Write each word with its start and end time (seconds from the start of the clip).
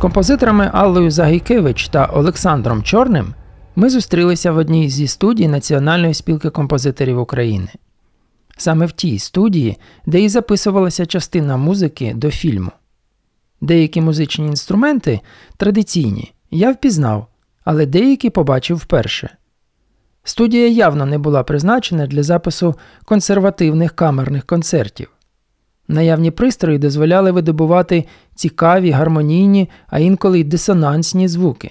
композиторами 0.00 0.70
Аллою 0.72 1.10
Загайкевич 1.10 1.88
та 1.88 2.06
Олександром 2.06 2.82
Чорним 2.82 3.34
ми 3.76 3.90
зустрілися 3.90 4.52
в 4.52 4.56
одній 4.56 4.90
зі 4.90 5.06
студій 5.06 5.48
Національної 5.48 6.14
спілки 6.14 6.50
композиторів 6.50 7.18
України. 7.18 7.68
Саме 8.56 8.86
в 8.86 8.92
тій 8.92 9.18
студії, 9.18 9.76
де 10.06 10.20
і 10.20 10.28
записувалася 10.28 11.06
частина 11.06 11.56
музики 11.56 12.12
до 12.14 12.30
фільму. 12.30 12.70
Деякі 13.60 14.00
музичні 14.00 14.46
інструменти 14.46 15.20
традиційні, 15.56 16.32
я 16.50 16.72
впізнав, 16.72 17.26
але 17.64 17.86
деякі 17.86 18.30
побачив 18.30 18.76
вперше. 18.76 19.30
Студія 20.24 20.68
явно 20.68 21.06
не 21.06 21.18
була 21.18 21.42
призначена 21.42 22.06
для 22.06 22.22
запису 22.22 22.74
консервативних 23.04 23.92
камерних 23.92 24.46
концертів. 24.46 25.08
Наявні 25.90 26.30
пристрої 26.30 26.78
дозволяли 26.78 27.30
видобувати 27.30 28.04
цікаві, 28.34 28.90
гармонійні, 28.90 29.68
а 29.86 29.98
інколи 29.98 30.40
й 30.40 30.44
дисонансні 30.44 31.28
звуки. 31.28 31.70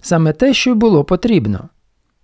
Саме 0.00 0.32
те, 0.32 0.54
що 0.54 0.70
й 0.70 0.74
було 0.74 1.04
потрібно. 1.04 1.68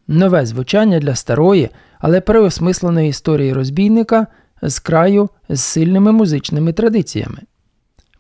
Нове 0.09 0.47
звучання 0.47 0.99
для 0.99 1.15
старої, 1.15 1.71
але 1.99 2.21
переосмисленої 2.21 3.09
історії 3.09 3.53
розбійника 3.53 4.27
з 4.63 4.79
краю 4.79 5.29
з 5.49 5.61
сильними 5.61 6.13
музичними 6.13 6.73
традиціями. 6.73 7.39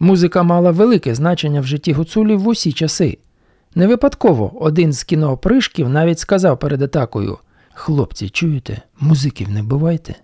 Музика 0.00 0.42
мала 0.42 0.70
велике 0.70 1.14
значення 1.14 1.60
в 1.60 1.64
житті 1.64 1.92
гуцулів 1.92 2.40
в 2.40 2.48
усі 2.48 2.72
часи. 2.72 3.18
Не 3.74 3.86
випадково 3.86 4.52
один 4.60 4.92
з 4.92 5.04
кіноопришків 5.04 5.88
навіть 5.88 6.18
сказав 6.18 6.58
перед 6.58 6.82
атакою 6.82 7.38
Хлопці, 7.74 8.28
чуєте, 8.28 8.82
музиків 9.00 9.50
не 9.50 9.62
бувайте. 9.62 10.14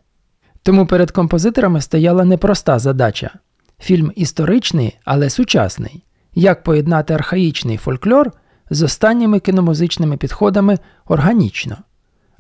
Тому 0.69 0.87
перед 0.87 1.11
композиторами 1.11 1.81
стояла 1.81 2.25
непроста 2.25 2.79
задача 2.79 3.31
фільм 3.79 4.13
історичний, 4.17 4.99
але 5.05 5.31
сучасний. 5.31 6.05
Як 6.35 6.63
поєднати 6.63 7.15
архаїчний 7.15 7.77
фольклор 7.77 8.33
з 8.71 8.83
останніми 8.83 9.41
кіномузичними 9.41 10.17
підходами 10.17 10.79
органічно. 11.07 11.77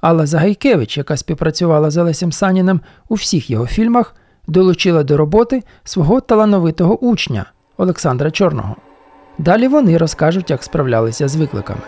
Алла 0.00 0.26
Загайкевич, 0.26 0.98
яка 0.98 1.16
співпрацювала 1.16 1.90
з 1.90 1.96
Олесем 1.96 2.32
Саніним 2.32 2.80
у 3.08 3.14
всіх 3.14 3.50
його 3.50 3.66
фільмах, 3.66 4.16
долучила 4.46 5.02
до 5.02 5.16
роботи 5.16 5.62
свого 5.84 6.20
талановитого 6.20 7.04
учня 7.04 7.44
Олександра 7.76 8.30
Чорного. 8.30 8.76
Далі 9.38 9.68
вони 9.68 9.98
розкажуть, 9.98 10.50
як 10.50 10.64
справлялися 10.64 11.28
з 11.28 11.36
викликами. 11.36 11.82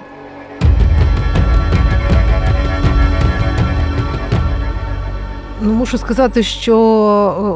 Ну, 5.62 5.72
мушу 5.72 5.98
сказати, 5.98 6.42
що 6.42 6.77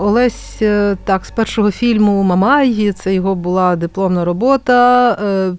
Олесь 0.02 0.62
е, 0.62 0.97
так 1.05 1.27
з 1.27 1.30
першого 1.30 1.70
фільму 1.70 2.22
Мамай, 2.22 2.92
це 2.92 3.14
його 3.14 3.34
була 3.34 3.77
дипломна 3.77 4.24
робота. 4.24 5.11
Е, 5.12 5.52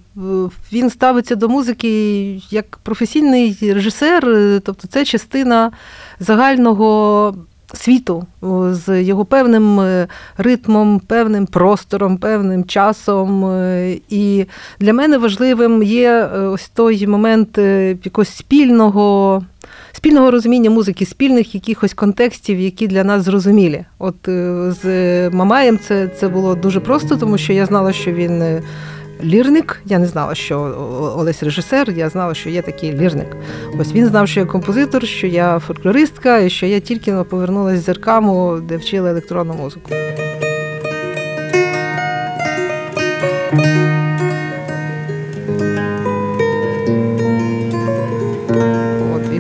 він 0.74 0.90
ставиться 0.90 1.36
до 1.36 1.50
музики 1.50 2.42
як 2.50 2.78
професійний 2.84 3.58
режисер, 3.62 4.30
е, 4.30 4.60
тобто 4.60 4.88
це 4.88 5.06
частина 5.06 5.72
загального 6.20 7.36
світу 7.74 8.26
з 8.72 9.04
його 9.04 9.26
певним 9.26 9.82
ритмом, 10.38 11.00
певним 11.00 11.46
простором, 11.46 12.18
певним 12.18 12.64
часом. 12.64 13.46
І 14.10 14.46
для 14.80 14.94
мене 14.94 15.18
важливим 15.18 15.84
є 15.84 16.26
ось 16.26 16.70
той 16.70 17.08
момент 17.08 17.58
якогось 18.04 18.36
спільного 18.36 19.44
спільного 20.06 20.32
розуміння 20.32 20.70
музики, 20.70 21.06
спільних 21.06 21.56
якихось 21.56 21.94
контекстів, 21.94 22.60
які 22.60 22.88
для 22.88 23.04
нас 23.04 23.24
зрозумілі. 23.24 23.86
От 24.00 24.28
е, 24.28 24.72
з 24.82 25.30
Мамаєм 25.30 25.80
це, 25.80 26.08
це 26.08 26.28
було 26.28 26.56
дуже 26.56 26.80
просто, 26.80 27.16
тому 27.16 27.38
що 27.38 27.54
я 27.54 27.66
знала, 27.66 27.94
що 27.94 28.12
він. 28.12 28.42
Е, 28.42 28.62
лірник, 29.24 29.82
я 29.86 30.00
не 30.00 30.06
знала, 30.06 30.36
що 30.36 30.60
Олесь 31.18 31.44
режисер, 31.44 31.92
я 31.92 32.10
знала, 32.10 32.34
що 32.34 32.50
є 32.50 32.62
такий 32.62 32.94
лірник. 32.94 33.38
Ось 33.80 33.94
він 33.94 34.06
знав, 34.06 34.28
що 34.28 34.40
я 34.40 34.46
композитор, 34.46 35.08
що 35.08 35.28
я 35.28 35.60
фольклористка, 35.60 36.38
і 36.38 36.50
що 36.50 36.66
я 36.66 36.80
тільки 36.80 37.14
повернулася 37.14 37.82
з 37.82 37.86
зеркаму, 37.86 38.60
де 38.70 38.78
вчила 38.78 39.10
електронну 39.10 39.54
музику. 39.54 39.92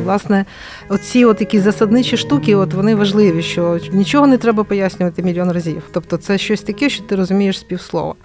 Власне, 0.05 0.45
оці 0.89 1.25
от 1.25 1.37
такі 1.37 1.59
засадничі 1.59 2.17
штуки, 2.17 2.55
от 2.55 2.73
вони 2.73 2.95
важливі, 2.95 3.41
що 3.41 3.79
нічого 3.91 4.27
не 4.27 4.37
треба 4.37 4.63
пояснювати 4.63 5.23
мільйон 5.23 5.51
разів. 5.51 5.81
Тобто, 5.91 6.17
це 6.17 6.37
щось 6.37 6.61
таке, 6.61 6.89
що 6.89 7.03
ти 7.03 7.15
розумієш 7.15 7.59
з 7.59 7.63
півслова. 7.63 8.15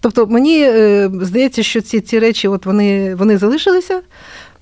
Тобто, 0.00 0.26
мені 0.26 0.62
е, 0.62 1.10
здається, 1.20 1.62
що 1.62 1.80
ці 1.80 2.00
ці 2.00 2.18
речі 2.18 2.48
от 2.48 2.66
вони, 2.66 3.14
вони 3.14 3.38
залишилися, 3.38 4.00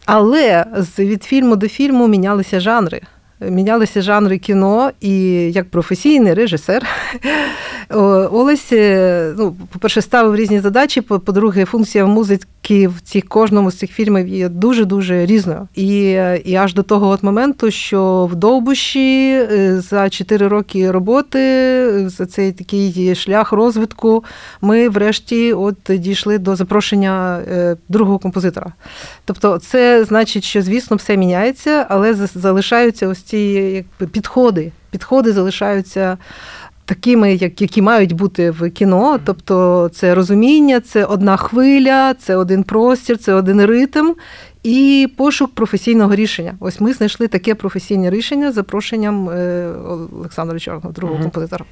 але 0.05 0.65
від 0.99 1.25
фільму 1.25 1.57
до 1.57 1.69
фільму 1.69 2.09
мінялися 2.09 2.61
жанри. 2.61 3.01
Мінялися 3.41 4.03
жанри 4.03 4.39
кіно, 4.39 4.91
і 5.01 5.13
як 5.53 5.71
професійний 5.71 6.35
режисер 6.35 6.87
Олесь, 7.91 8.73
е, 8.73 9.35
ну, 9.39 9.57
по-перше, 9.73 10.03
ставив 10.03 10.37
різні 10.37 10.61
задачі. 10.61 11.01
По-друге, 11.01 11.65
функція 11.65 12.07
музики 12.07 12.89
в 12.89 13.01
цих 13.01 13.29
кожному 13.29 13.71
з 13.71 13.79
цих 13.79 13.91
фільмів 13.91 14.29
є 14.29 14.49
дуже-дуже 14.49 15.27
різною. 15.27 15.69
І 15.75 16.01
і 16.45 16.55
аж 16.55 16.75
до 16.75 16.83
того 16.83 17.09
от 17.09 17.23
моменту, 17.23 17.71
що 17.71 18.29
в 18.33 18.35
Довбуші 18.35 19.31
е, 19.33 19.81
за 19.81 20.11
4 20.11 20.49
роки 20.49 20.91
роботи, 20.91 22.09
за 22.09 22.27
цей 22.27 22.53
такий 22.53 23.15
шлях 23.15 23.53
розвитку, 23.53 24.25
ми 24.61 24.89
врешті 24.89 25.53
от 25.53 25.77
дійшли 25.89 26.39
до 26.39 26.57
запрошення 26.57 27.39
е, 27.39 27.77
другого 27.89 28.19
композитора. 28.19 28.73
Тобто, 29.25 29.59
це 29.59 30.05
значить, 30.05 30.45
що, 30.45 30.63
звісно, 30.63 30.97
все 30.97 31.17
міняється, 31.17 31.87
але 31.89 32.15
залишаються 32.15 33.09
ось 33.09 33.23
ці 33.29 33.39
якби, 33.39 34.07
підходи. 34.07 34.73
Підходи 34.91 35.33
залишаються 35.33 36.19
такими, 36.85 37.35
як, 37.35 37.61
які 37.61 37.83
мають 37.83 38.13
бути 38.13 38.51
в 38.51 38.71
кіно. 38.71 39.19
Тобто 39.25 39.91
це 39.95 40.15
розуміння, 40.15 40.81
це 40.81 41.05
одна 41.05 41.37
хвиля, 41.37 42.15
це 42.15 42.37
один 42.37 42.63
простір, 42.63 43.19
це 43.19 43.35
один 43.35 43.67
ритм 43.67 44.13
і 44.63 45.09
пошук 45.17 45.55
професійного 45.55 46.15
рішення. 46.15 46.55
Ось 46.61 46.81
ми 46.81 46.93
знайшли 46.93 47.29
таке 47.29 47.55
професійне 47.55 48.11
рішення 48.11 48.53
з 48.53 48.55
запрошенням 48.55 49.31
е, 49.31 49.73
Олександра 50.19 50.59
Чорного, 50.59 50.93
другого 50.93 51.23
композитора. 51.23 51.65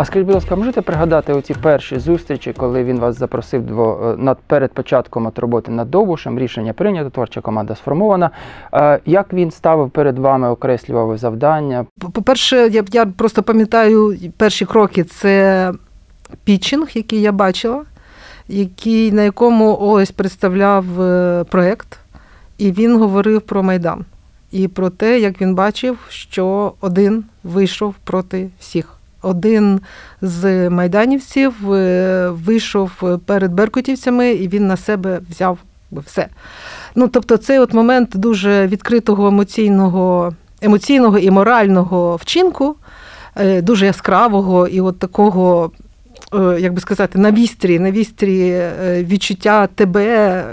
А 0.00 0.04
скажіть, 0.04 0.26
будь 0.26 0.34
ласка, 0.34 0.56
можете 0.56 0.82
пригадати 0.82 1.32
оці 1.32 1.54
перші 1.54 1.98
зустрічі, 1.98 2.52
коли 2.52 2.84
він 2.84 2.98
вас 2.98 3.18
запросив 3.18 3.62
дво, 3.62 4.14
е, 4.18 4.22
над 4.22 4.38
перед 4.46 4.72
початком 4.72 5.26
от 5.26 5.38
роботи 5.38 5.72
над 5.72 5.90
Довбушем, 5.90 6.38
рішення 6.38 6.72
прийнято, 6.72 7.10
творча 7.10 7.40
команда 7.40 7.74
сформована. 7.74 8.30
Е, 8.74 9.00
як 9.06 9.32
він 9.32 9.50
ставив 9.50 9.90
перед 9.90 10.18
вами, 10.18 10.48
окреслював 10.48 11.18
завдання? 11.18 11.86
По-перше, 12.12 12.56
я 12.56 12.84
я 12.92 13.06
просто 13.06 13.42
пам'ятаю 13.42 14.16
перші 14.36 14.64
кроки 14.64 15.04
це 15.04 15.72
пітчинг, 16.44 16.88
який 16.94 17.20
я 17.20 17.32
бачила, 17.32 17.82
який, 18.48 19.12
на 19.12 19.22
якому 19.22 19.78
ось 19.80 20.10
представляв 20.10 21.02
е, 21.02 21.44
проєкт, 21.44 21.98
і 22.58 22.72
він 22.72 22.98
говорив 22.98 23.40
про 23.40 23.62
Майдан. 23.62 24.04
І 24.52 24.68
про 24.68 24.90
те, 24.90 25.20
як 25.20 25.40
він 25.40 25.54
бачив, 25.54 25.98
що 26.08 26.72
один 26.80 27.24
вийшов 27.44 27.94
проти 28.04 28.50
всіх 28.58 28.99
один 29.22 29.80
з 30.22 30.70
майданівців 30.70 31.72
е, 31.72 32.28
вийшов 32.28 32.90
перед 33.26 33.52
беркутівцями, 33.52 34.30
і 34.30 34.48
він 34.48 34.66
на 34.66 34.76
себе 34.76 35.20
взяв 35.30 35.58
все. 35.92 36.28
Ну, 36.94 37.08
тобто, 37.08 37.36
цей 37.36 37.58
от 37.58 37.74
момент 37.74 38.10
дуже 38.14 38.66
відкритого 38.66 39.28
емоційного, 39.28 40.32
емоційного 40.62 41.18
і 41.18 41.30
морального 41.30 42.16
вчинку, 42.16 42.76
е, 43.36 43.62
дуже 43.62 43.86
яскравого 43.86 44.66
і 44.66 44.80
от 44.80 44.98
такого. 44.98 45.70
Е, 46.34 46.60
як 46.60 46.74
би 46.74 46.80
сказати, 46.80 47.18
на 47.18 47.32
вістрі, 47.32 47.78
на 47.78 47.90
вістрі 47.90 48.62
відчуття 48.86 49.66
тебе, 49.66 50.44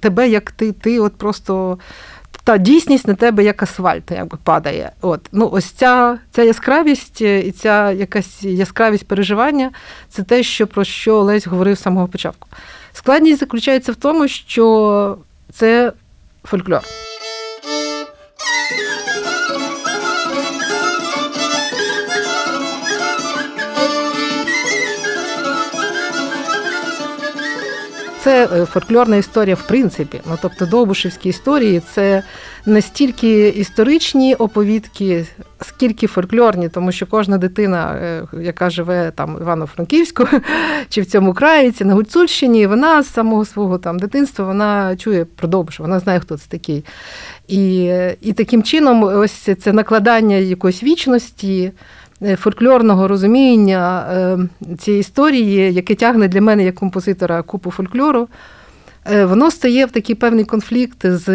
тебе, 0.00 0.28
як 0.28 0.50
ти, 0.50 0.72
ти 0.72 1.00
от 1.00 1.14
просто 1.14 1.78
та 2.46 2.58
дійсність 2.58 3.08
на 3.08 3.14
тебе 3.14 3.44
як 3.44 3.62
асфальт, 3.62 4.10
якби 4.10 4.38
падає. 4.44 4.92
От 5.00 5.20
ну 5.32 5.48
ось 5.52 5.64
ця 5.64 6.18
ця 6.30 6.42
яскравість 6.42 7.22
е, 7.22 7.40
і 7.40 7.50
ця 7.50 7.92
якась 7.92 8.42
яскравість 8.42 9.06
переживання 9.06 9.70
це 10.08 10.22
те, 10.22 10.42
що 10.42 10.66
про 10.66 10.84
що 10.84 11.14
Олесь 11.16 11.46
говорив 11.46 11.76
з 11.76 11.82
самого 11.82 12.08
початку. 12.08 12.48
Складність 12.92 13.40
заключається 13.40 13.92
в 13.92 13.94
тому, 13.94 14.28
що 14.28 15.18
це 15.52 15.92
фольклор. 16.44 16.82
Це 28.26 28.48
е, 28.52 28.64
фольклорна 28.64 29.16
історія 29.16 29.54
в 29.54 29.66
принципі. 29.66 30.20
Ну 30.26 30.38
тобто 30.42 30.66
довбушевські 30.66 31.28
історії 31.28 31.82
це 31.94 32.22
настільки 32.66 33.48
історичні 33.48 34.34
оповідки, 34.34 35.26
скільки 35.60 36.06
фольклорні, 36.06 36.68
тому 36.68 36.92
що 36.92 37.06
кожна 37.06 37.38
дитина, 37.38 37.94
е, 37.94 38.22
яка 38.40 38.70
живе 38.70 39.12
там 39.14 39.38
Івано-Франківську 39.40 40.28
чи 40.88 41.00
в 41.00 41.06
цьому 41.06 41.34
краї, 41.34 41.72
чи 41.72 41.84
на 41.84 41.94
Гуцульщині, 41.94 42.66
вона 42.66 43.02
з 43.02 43.12
самого 43.12 43.44
свого 43.44 43.78
там 43.78 43.98
дитинства 43.98 44.44
вона 44.44 44.96
чує 44.96 45.24
про 45.24 45.48
Довбуша, 45.48 45.82
вона 45.82 45.98
знає, 45.98 46.20
хто 46.20 46.36
це 46.36 46.48
такий. 46.48 46.84
І, 47.48 47.84
І 48.20 48.32
таким 48.32 48.62
чином, 48.62 49.02
ось 49.02 49.48
це 49.62 49.72
накладання 49.72 50.36
якоїсь 50.36 50.82
вічності. 50.82 51.72
Е, 52.22 52.36
фольклорного 52.36 53.08
розуміння 53.08 54.06
е, 54.12 54.38
цієї 54.76 55.00
історії, 55.00 55.74
яке 55.74 55.94
тягне 55.94 56.28
для 56.28 56.40
мене 56.40 56.64
як 56.64 56.74
композитора 56.74 57.42
купу 57.42 57.70
фольклору, 57.70 58.28
воно 59.22 59.50
стає 59.50 59.86
в 59.86 59.90
такий 59.90 60.14
певний 60.14 60.44
конфлікт 60.44 60.98
з 61.02 61.28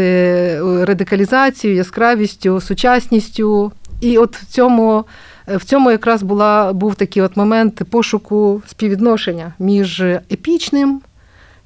радикалізацією, 0.85 1.77
яскравістю, 1.77 2.62
сучасністю. 2.62 3.71
І 4.01 4.18
от 4.18 4.38
в 4.38 4.45
цьому 4.45 5.06
в 5.48 5.65
цьому 5.65 5.92
якраз 5.92 6.24
була, 6.24 6.74
був 6.74 6.95
такий 6.95 7.24
от 7.24 7.38
момент 7.38 7.81
пошуку 7.89 8.62
співвідношення 8.68 9.53
між 9.59 10.01
епічним. 10.01 11.01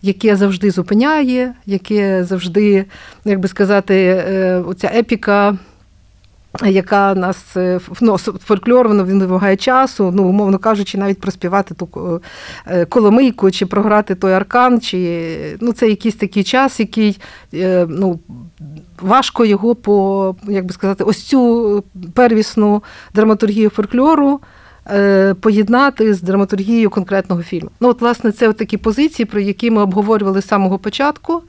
Яке 0.01 0.35
завжди 0.35 0.71
зупиняє, 0.71 1.53
яке 1.65 2.23
завжди, 2.23 2.85
як 3.25 3.39
би 3.39 3.47
сказати, 3.47 4.23
оця 4.67 4.87
епіка 4.87 5.57
яка 6.63 7.15
нас 7.15 7.57
е, 7.57 7.79
ну, 8.01 8.17
фольклор, 8.17 8.87
воно 8.87 9.05
він 9.05 9.19
вимагає 9.19 9.55
часу, 9.55 10.11
ну, 10.15 10.23
умовно 10.23 10.57
кажучи, 10.57 10.97
навіть 10.97 11.19
проспівати 11.19 11.75
ту 11.75 12.21
е, 12.67 12.85
коломийку, 12.85 13.51
чи 13.51 13.65
програти 13.65 14.15
той 14.15 14.33
аркан, 14.33 14.81
чи 14.81 15.57
ну, 15.61 15.73
це 15.73 15.89
якийсь 15.89 16.15
такий 16.15 16.43
час, 16.43 16.79
який 16.79 17.19
е, 17.53 17.85
ну, 17.89 18.19
важко 19.01 19.45
його 19.45 19.75
по, 19.75 20.35
як 20.47 20.65
би 20.65 20.73
сказати, 20.73 21.03
ось 21.03 21.23
цю 21.23 21.83
первісну 22.13 22.83
драматургію 23.13 23.69
фольклору. 23.69 24.39
Поєднати 25.39 26.13
з 26.13 26.21
драматургією 26.21 26.89
конкретного 26.89 27.43
фільму. 27.43 27.69
Ну, 27.79 27.89
от, 27.89 28.01
власне, 28.01 28.31
це 28.31 28.53
такі 28.53 28.77
позиції, 28.77 29.25
про 29.25 29.39
які 29.39 29.71
ми 29.71 29.81
обговорювали 29.81 30.41
з 30.41 30.47
самого 30.47 30.79
початку. 30.79 31.41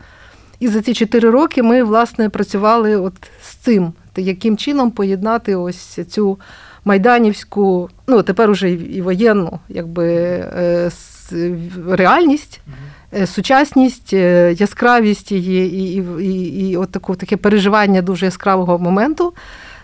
І 0.60 0.68
за 0.68 0.82
ці 0.82 0.94
чотири 0.94 1.30
роки 1.30 1.62
ми, 1.62 1.82
власне, 1.82 2.28
працювали 2.28 2.96
от 2.96 3.12
з 3.42 3.54
цим 3.54 3.92
яким 4.22 4.56
чином 4.56 4.90
поєднати 4.90 5.56
ось 5.56 5.98
цю 6.08 6.38
майданівську, 6.84 7.90
ну 8.06 8.22
тепер 8.22 8.50
уже 8.50 8.70
і 8.70 9.02
воєнну, 9.02 9.58
якби 9.68 10.06
е, 10.12 10.90
реальність. 11.88 12.60
Е, 13.14 13.26
сучасність, 13.26 14.12
е, 14.12 14.54
яскравість 14.58 15.32
її 15.32 15.74
і 15.74 15.96
і, 15.96 16.24
і, 16.24 16.70
і 16.70 16.76
от 16.76 16.90
таку, 16.90 17.16
таке 17.16 17.36
переживання 17.36 18.02
дуже 18.02 18.26
яскравого 18.26 18.78
моменту 18.78 19.34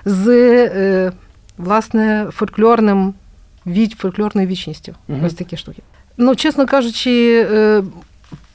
з 0.04 1.12
власне 1.58 2.26
фольклорним 2.30 3.14
фольклорною 3.98 4.48
вічністю. 4.48 4.94
Угу. 5.08 5.18
Ось 5.26 5.34
такі 5.34 5.56
штуки. 5.56 5.82
Ну, 6.16 6.34
чесно 6.34 6.66
кажучи, 6.66 7.46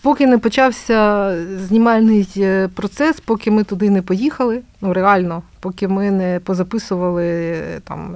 Поки 0.07 0.27
не 0.27 0.37
почався 0.37 1.35
знімальний 1.57 2.27
е, 2.37 2.67
процес, 2.67 3.19
поки 3.19 3.51
ми 3.51 3.63
туди 3.63 3.89
не 3.89 4.01
поїхали, 4.01 4.61
ну 4.81 4.93
реально, 4.93 5.43
поки 5.59 5.87
ми 5.87 6.11
не 6.11 6.39
позаписували 6.43 7.25
е, 7.27 7.79
там 7.83 8.15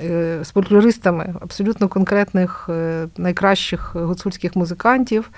е, 0.00 0.38
з 0.44 0.50
фольклористами 0.50 1.34
абсолютно 1.40 1.88
конкретних 1.88 2.70
найкращих 3.16 3.96
гуцульських 3.96 4.56
музикантів 4.56 5.30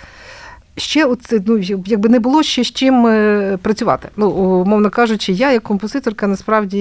ще 0.79 1.05
оце, 1.05 1.41
ну, 1.47 1.59
якби 1.87 2.09
не 2.09 2.19
було 2.19 2.43
ще 2.43 2.65
з 2.65 2.73
чим 2.73 3.07
е, 3.07 3.59
працювати. 3.63 4.09
Ну, 4.17 4.31
умовно 4.31 4.91
кажучи, 4.91 5.33
я 5.33 5.53
як 5.53 5.63
композиторка 5.63 6.27
насправді 6.27 6.81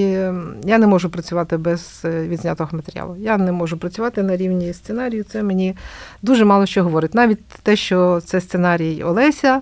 я 0.63 0.77
не 0.77 0.87
можу 0.87 1.09
працювати 1.09 1.57
без 1.57 2.01
е, 2.05 2.27
відзнятого 2.27 2.69
матеріалу. 2.73 3.15
Я 3.19 3.37
не 3.37 3.51
можу 3.51 3.77
працювати 3.77 4.23
на 4.23 4.37
рівні 4.37 4.73
сценарію. 4.73 5.23
Це 5.23 5.43
мені 5.43 5.75
дуже 6.21 6.45
мало 6.45 6.65
що 6.65 6.83
говорить. 6.83 7.13
Навіть 7.13 7.39
те, 7.63 7.75
що 7.75 8.21
це 8.25 8.41
сценарій 8.41 9.03
Олеся. 9.03 9.61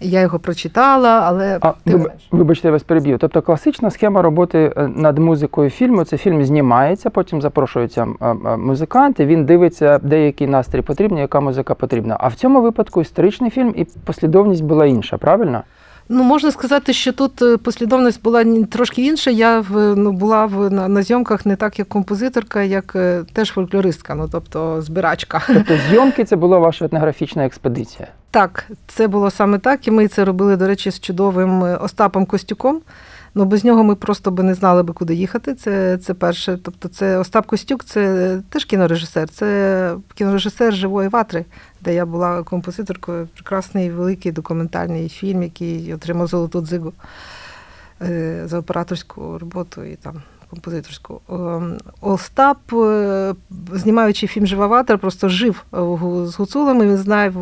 Я 0.00 0.20
його 0.20 0.38
прочитала, 0.38 1.22
але 1.24 1.58
а, 1.60 1.72
виб... 1.86 2.10
вибачте, 2.30 2.68
я 2.68 2.72
вас 2.72 2.82
переб'ю. 2.82 3.18
Тобто 3.18 3.42
класична 3.42 3.90
схема 3.90 4.22
роботи 4.22 4.72
е, 4.76 4.88
над 4.88 5.18
музикою 5.18 5.70
фільму 5.70 6.04
це 6.04 6.16
фільм 6.16 6.44
знімається, 6.44 7.10
потім 7.10 7.42
запрошується 7.42 8.06
музиканти. 8.58 9.26
Він 9.26 9.44
дивиться, 9.44 9.98
деякий 9.98 10.46
настрій 10.46 10.82
потрібен, 10.82 11.18
яка 11.18 11.40
музика 11.40 11.74
потрібна. 11.74 12.16
А 12.20 12.28
в 12.28 12.34
цьому 12.34 12.62
випадку 12.62 13.00
історичний 13.00 13.50
фільм 13.50 13.74
і 13.76 13.84
послідовність 14.04 14.64
була 14.64 14.86
інша, 14.86 15.18
правильно? 15.18 15.62
Ну, 16.08 16.22
можна 16.22 16.50
сказати, 16.50 16.92
що 16.92 17.12
тут 17.12 17.42
е, 17.42 17.56
послідовність 17.56 18.22
була 18.22 18.44
трошки 18.70 19.02
інша. 19.02 19.30
Я 19.30 19.60
в 19.60 19.94
ну, 19.96 20.12
була 20.12 20.46
в 20.46 20.70
на, 20.70 20.88
на 20.88 21.02
зйомках 21.02 21.46
не 21.46 21.56
так, 21.56 21.78
як 21.78 21.88
композиторка, 21.88 22.62
як 22.62 22.92
е, 22.96 23.24
теж 23.32 23.50
фольклористка, 23.50 24.14
ну 24.14 24.28
тобто 24.32 24.82
збирачка. 24.82 25.42
Тобто 25.46 25.78
зйомки 25.90 26.24
це 26.24 26.36
була 26.36 26.58
ваша 26.58 26.84
етнографічна 26.84 27.46
експедиція? 27.46 28.08
Так, 28.30 28.66
це 28.86 29.08
було 29.08 29.30
саме 29.30 29.58
так, 29.58 29.88
і 29.88 29.90
ми 29.90 30.08
це 30.08 30.24
робили, 30.24 30.56
до 30.56 30.66
речі, 30.66 30.90
з 30.90 31.00
чудовим 31.00 31.64
е, 31.64 31.76
Остапом 31.76 32.26
Костюком. 32.26 32.80
Ну, 33.38 33.44
без 33.44 33.64
нього 33.64 33.84
ми 33.84 33.94
просто 33.94 34.30
би 34.30 34.42
не 34.42 34.54
знали 34.54 34.82
би, 34.82 34.92
куди 34.92 35.14
їхати. 35.14 35.54
Це 35.54 35.98
це 35.98 36.14
перше. 36.14 36.58
Тобто, 36.62 36.88
це 36.88 37.18
Остап 37.18 37.46
Костюк, 37.46 37.84
це 37.84 38.42
теж 38.48 38.64
кінорежисер, 38.64 39.28
це 39.28 39.96
кінорежисер 40.14 40.74
живої 40.74 41.08
ватри, 41.08 41.44
де 41.80 41.94
я 41.94 42.06
була 42.06 42.42
композиторкою. 42.42 43.28
Прекрасний 43.34 43.90
великий 43.90 44.32
документальний 44.32 45.08
фільм, 45.08 45.42
який 45.42 45.94
отримав 45.94 46.26
золоту 46.26 46.60
дзигу 46.60 46.92
е, 48.02 48.42
за 48.46 48.58
операторську 48.58 49.38
роботу 49.38 49.84
і 49.84 49.96
там 49.96 50.22
композиторську. 50.50 51.20
Ем, 51.30 51.78
Остап, 52.00 52.72
е, 52.72 53.34
знімаючи 53.72 54.26
фільм 54.26 54.46
Жива 54.46 54.82
просто 54.82 55.28
жив 55.28 55.64
з 56.26 56.34
гуцулами. 56.38 56.86
Він 56.86 56.96
знає, 56.96 57.32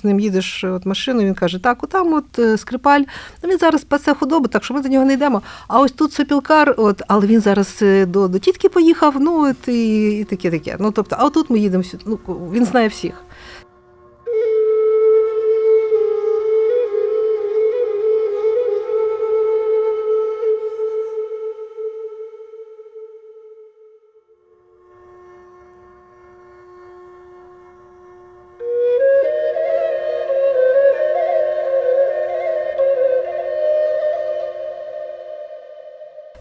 з 0.00 0.04
ним 0.04 0.20
їдеш 0.20 0.64
от 0.64 0.86
машину. 0.86 1.20
Він 1.20 1.34
каже: 1.34 1.58
Так, 1.58 1.82
отам 1.82 2.12
от 2.12 2.38
е, 2.38 2.56
скрипаль, 2.58 3.02
ну 3.42 3.50
він 3.50 3.58
зараз 3.58 3.84
пасе 3.84 4.14
худобу, 4.14 4.48
так 4.48 4.64
що 4.64 4.74
ми 4.74 4.80
до 4.80 4.88
нього 4.88 5.04
не 5.04 5.12
йдемо. 5.12 5.42
А 5.68 5.80
ось 5.80 5.92
тут 5.92 6.12
сопілкар, 6.12 6.74
от, 6.76 7.02
але 7.08 7.26
він 7.26 7.40
зараз 7.40 7.78
е, 7.82 8.06
до 8.06 8.28
до 8.28 8.38
тітки 8.38 8.68
поїхав. 8.68 9.14
Ну 9.20 9.50
от 9.50 9.68
і, 9.68 10.10
і 10.10 10.24
таке 10.24 10.50
таке. 10.50 10.76
Ну 10.80 10.90
тобто, 10.90 11.16
а 11.18 11.24
отут 11.24 11.50
ми 11.50 11.58
їдемо. 11.58 11.84
Ну, 12.06 12.18
Він 12.52 12.64
знає 12.64 12.88
всіх. 12.88 13.24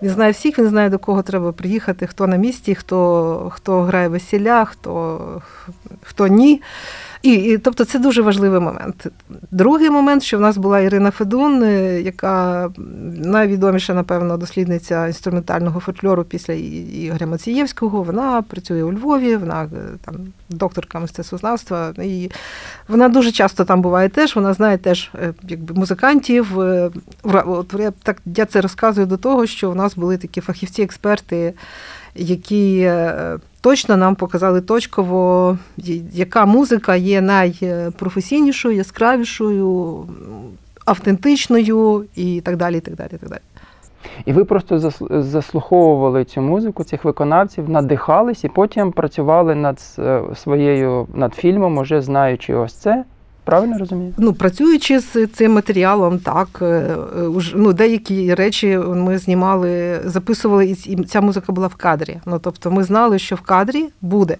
Він 0.08 0.14
знає 0.14 0.32
всіх, 0.32 0.60
він 0.60 0.70
знає, 0.70 0.90
до 0.90 1.00
кого 1.00 1.22
треба 1.22 1.52
приїхати, 1.52 2.08
хто 2.08 2.28
на 2.28 2.36
місці, 2.36 2.76
хто 2.76 3.52
хто 3.54 3.82
грає 3.82 4.08
весілля, 4.08 4.66
хто 4.66 5.20
хто 6.04 6.28
ні. 6.28 6.62
І, 7.22 7.32
і 7.34 7.58
Тобто 7.58 7.86
це 7.86 8.00
дуже 8.00 8.22
важливий 8.22 8.60
момент. 8.60 9.08
Другий 9.52 9.90
момент, 9.90 10.24
що 10.24 10.38
в 10.38 10.42
нас 10.42 10.58
була 10.58 10.80
Ірина 10.80 11.12
Федун, 11.12 11.64
е, 11.64 12.02
яка 12.02 12.70
найвідоміша, 13.18 13.94
напевно, 13.94 14.38
дослідниця 14.38 15.08
інструментального 15.08 15.80
фольклору 15.80 16.24
після 16.24 16.54
Ігоря 16.54 17.28
Мацієвського. 17.28 18.04
Вона 18.04 18.42
працює 18.42 18.84
у 18.84 18.94
Львові, 18.94 19.36
вона 19.36 19.64
е, 19.64 19.68
там 20.06 20.16
докторка 20.50 21.00
мистецтвознавства. 21.00 21.94
І 21.98 22.32
вона 22.88 23.10
дуже 23.10 23.32
часто 23.32 23.66
там 23.66 23.82
буває 23.82 24.10
теж. 24.10 24.36
Вона 24.36 24.54
знає 24.54 24.78
теж 24.78 25.12
е, 25.16 25.34
якби 25.44 25.74
музикантів. 25.74 26.58
От 27.24 27.76
я 27.80 27.92
так 27.92 28.18
я 28.26 28.46
це 28.46 28.62
розказую 28.62 29.08
до 29.08 29.18
того, 29.18 29.46
що 29.46 29.72
в 29.72 29.76
нас 29.76 29.96
були 29.96 30.18
такі 30.18 30.42
фахівці-експерти, 30.42 31.54
які 32.16 32.92
точно 33.62 33.98
нам 33.98 34.16
показали 34.16 34.62
точково, 34.62 35.58
яка 36.14 36.46
музика 36.46 36.96
є 36.96 37.22
найпрофесійнішою, 37.22 38.76
яскравішою, 38.76 40.06
автентичною 40.86 42.06
і 42.16 42.42
так 42.42 42.58
далі. 42.58 42.78
І 42.78 42.80
так 42.80 42.96
далі, 42.96 43.10
і 43.14 43.18
так 43.18 43.30
далі. 43.30 43.42
І 44.26 44.34
ви 44.34 44.46
просто 44.46 44.92
заслуховували 45.10 46.26
цю 46.26 46.42
музику, 46.42 46.84
цих 46.84 47.06
виконавців, 47.06 47.70
надихались 47.70 48.44
і 48.44 48.48
потім 48.48 48.92
працювали 48.92 49.56
над 49.56 49.80
е, 50.00 50.22
своєю 50.36 51.08
над 51.14 51.34
фільмом, 51.34 51.78
уже 51.78 52.02
знаючи 52.02 52.54
ось 52.54 52.74
це. 52.74 53.04
Правильно 53.48 53.78
розумію? 53.78 54.14
Ну, 54.18 54.34
працюючи 54.34 55.00
з 55.00 55.28
цим 55.28 55.54
матеріалом, 55.54 56.20
так 56.20 56.48
е, 56.62 56.66
е, 56.66 56.96
ну, 57.56 57.74
деякі 57.74 58.34
речі 58.34 58.78
ми 58.78 59.18
знімали, 59.18 60.02
записували, 60.06 60.66
і 60.66 61.04
ця 61.04 61.22
музика 61.22 61.52
була 61.52 61.68
в 61.68 61.76
кадрі. 61.76 62.20
Ну, 62.26 62.40
тобто, 62.40 62.72
ми 62.72 62.84
знали, 62.84 63.20
що 63.20 63.36
в 63.36 63.42
кадрі 63.42 63.90
буде 64.02 64.38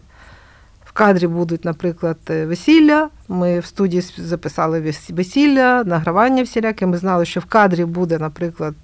В 0.86 0.92
кадрі 0.92 1.28
будуть, 1.28 1.66
наприклад, 1.66 2.18
весілля. 2.28 3.10
Ми 3.28 3.60
в 3.60 3.66
студії 3.66 4.02
записали 4.18 4.94
весілля, 5.10 5.84
награвання 5.84 6.44
всіляке. 6.44 6.86
Ми 6.86 6.98
знали, 6.98 7.26
що 7.26 7.40
в 7.40 7.46
кадрі 7.46 7.86
буде, 7.86 8.18
наприклад, 8.18 8.76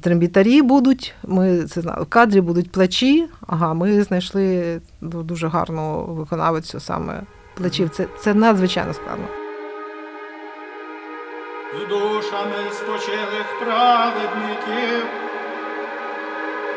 трембітарі 0.00 0.62
будуть. 0.62 1.14
Ми 1.24 1.62
це 1.62 1.80
знали. 1.80 2.02
В 2.02 2.06
кадрі 2.06 2.40
будуть 2.40 2.70
плачі. 2.70 3.28
Ага, 3.46 3.74
ми 3.74 4.02
знайшли 4.02 4.80
дуже 5.00 5.48
гарну 5.48 6.04
виконавицю 6.04 6.80
саме 6.80 7.22
плачів. 7.54 7.90
Це, 7.90 8.06
Це 8.20 8.34
надзвичайно 8.34 8.94
складно 8.94 9.24
з 11.72 11.88
душами 11.88 12.70
спочилих 12.72 13.46
праведників, 13.60 15.06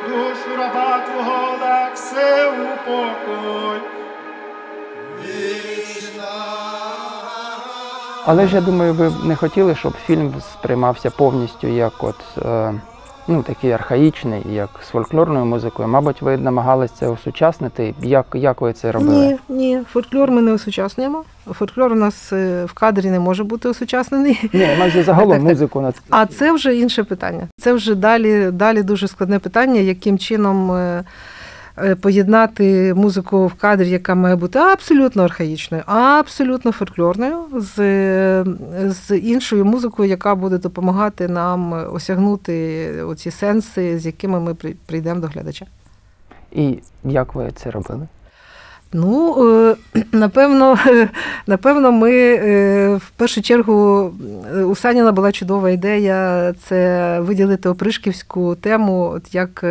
душу 0.07 0.57
раба 0.57 0.99
Твого 0.99 1.53
Олекси 1.53 2.45
упокой. 2.45 3.81
Але 8.25 8.47
ж 8.47 8.55
я 8.55 8.61
думаю, 8.61 8.93
ви 8.93 9.09
б 9.09 9.25
не 9.25 9.35
хотіли, 9.35 9.75
щоб 9.75 9.93
фільм 10.05 10.33
сприймався 10.53 11.09
повністю 11.09 11.67
як 11.67 12.03
от. 12.03 12.15
Е 12.45 12.73
ну, 13.27 13.43
такий 13.43 13.71
архаїчний, 13.71 14.43
як 14.51 14.69
з 14.83 14.87
фольклорною 14.87 15.45
музикою. 15.45 15.87
Мабуть, 15.87 16.21
ви 16.21 16.37
намагалися 16.37 16.93
це 16.99 17.07
осучаснити. 17.07 17.93
Як 18.01 18.25
як 18.33 18.61
ви 18.61 18.73
це 18.73 18.91
робили? 18.91 19.27
Ні, 19.27 19.37
ні, 19.49 19.79
фольклор 19.91 20.31
ми 20.31 20.41
не 20.41 20.51
осучаснюємо. 20.53 21.23
Фольклор 21.51 21.91
у 21.91 21.95
нас 21.95 22.33
е, 22.33 22.65
в 22.65 22.73
кадрі 22.73 23.09
не 23.09 23.19
може 23.19 23.43
бути 23.43 23.69
осучаснений. 23.69 24.49
Ні, 24.53 24.67
майже 24.79 25.03
загалом 25.03 25.43
музику 25.43 25.81
на 25.81 25.93
А 26.09 26.25
це 26.25 26.51
вже 26.51 26.75
інше 26.75 27.03
питання. 27.03 27.47
Це 27.59 27.73
вже 27.73 27.95
далі, 27.95 28.51
далі 28.51 28.83
дуже 28.83 29.07
складне 29.07 29.39
питання, 29.39 29.79
яким 29.79 30.17
чином. 30.17 30.71
Е, 31.77 31.95
поєднати 31.95 32.93
музику 32.93 33.47
в 33.47 33.53
кадрі, 33.53 33.89
яка 33.89 34.15
має 34.15 34.35
бути 34.35 34.59
абсолютно 34.59 35.23
архаїчною, 35.23 35.83
абсолютно 35.85 36.71
фольклорною, 36.71 37.37
з 37.55 37.75
з 38.83 39.17
іншою 39.17 39.65
музикою, 39.65 40.09
яка 40.09 40.35
буде 40.35 40.57
допомагати 40.57 41.27
нам 41.27 41.93
осягнути 41.93 42.87
оці 43.01 43.31
сенси, 43.31 43.99
з 43.99 44.05
якими 44.05 44.39
ми 44.39 44.53
прийдемо 44.85 45.19
до 45.19 45.27
глядача. 45.27 45.65
І 46.51 46.79
як 47.03 47.35
ви 47.35 47.51
це 47.55 47.71
робили? 47.71 48.07
Ну, 48.95 49.35
е, 49.93 50.03
напевно, 50.11 50.77
напевно, 51.47 51.91
ми 51.91 52.11
е, 52.11 52.95
в 52.95 53.09
першу 53.09 53.41
чергу 53.41 54.13
у 54.65 54.75
Саніна 54.75 55.11
була 55.11 55.31
чудова 55.31 55.69
ідея 55.69 56.53
це 56.63 57.19
виділити 57.19 57.69
опришківську 57.69 58.55
тему, 58.55 59.11
от 59.15 59.35
як 59.35 59.65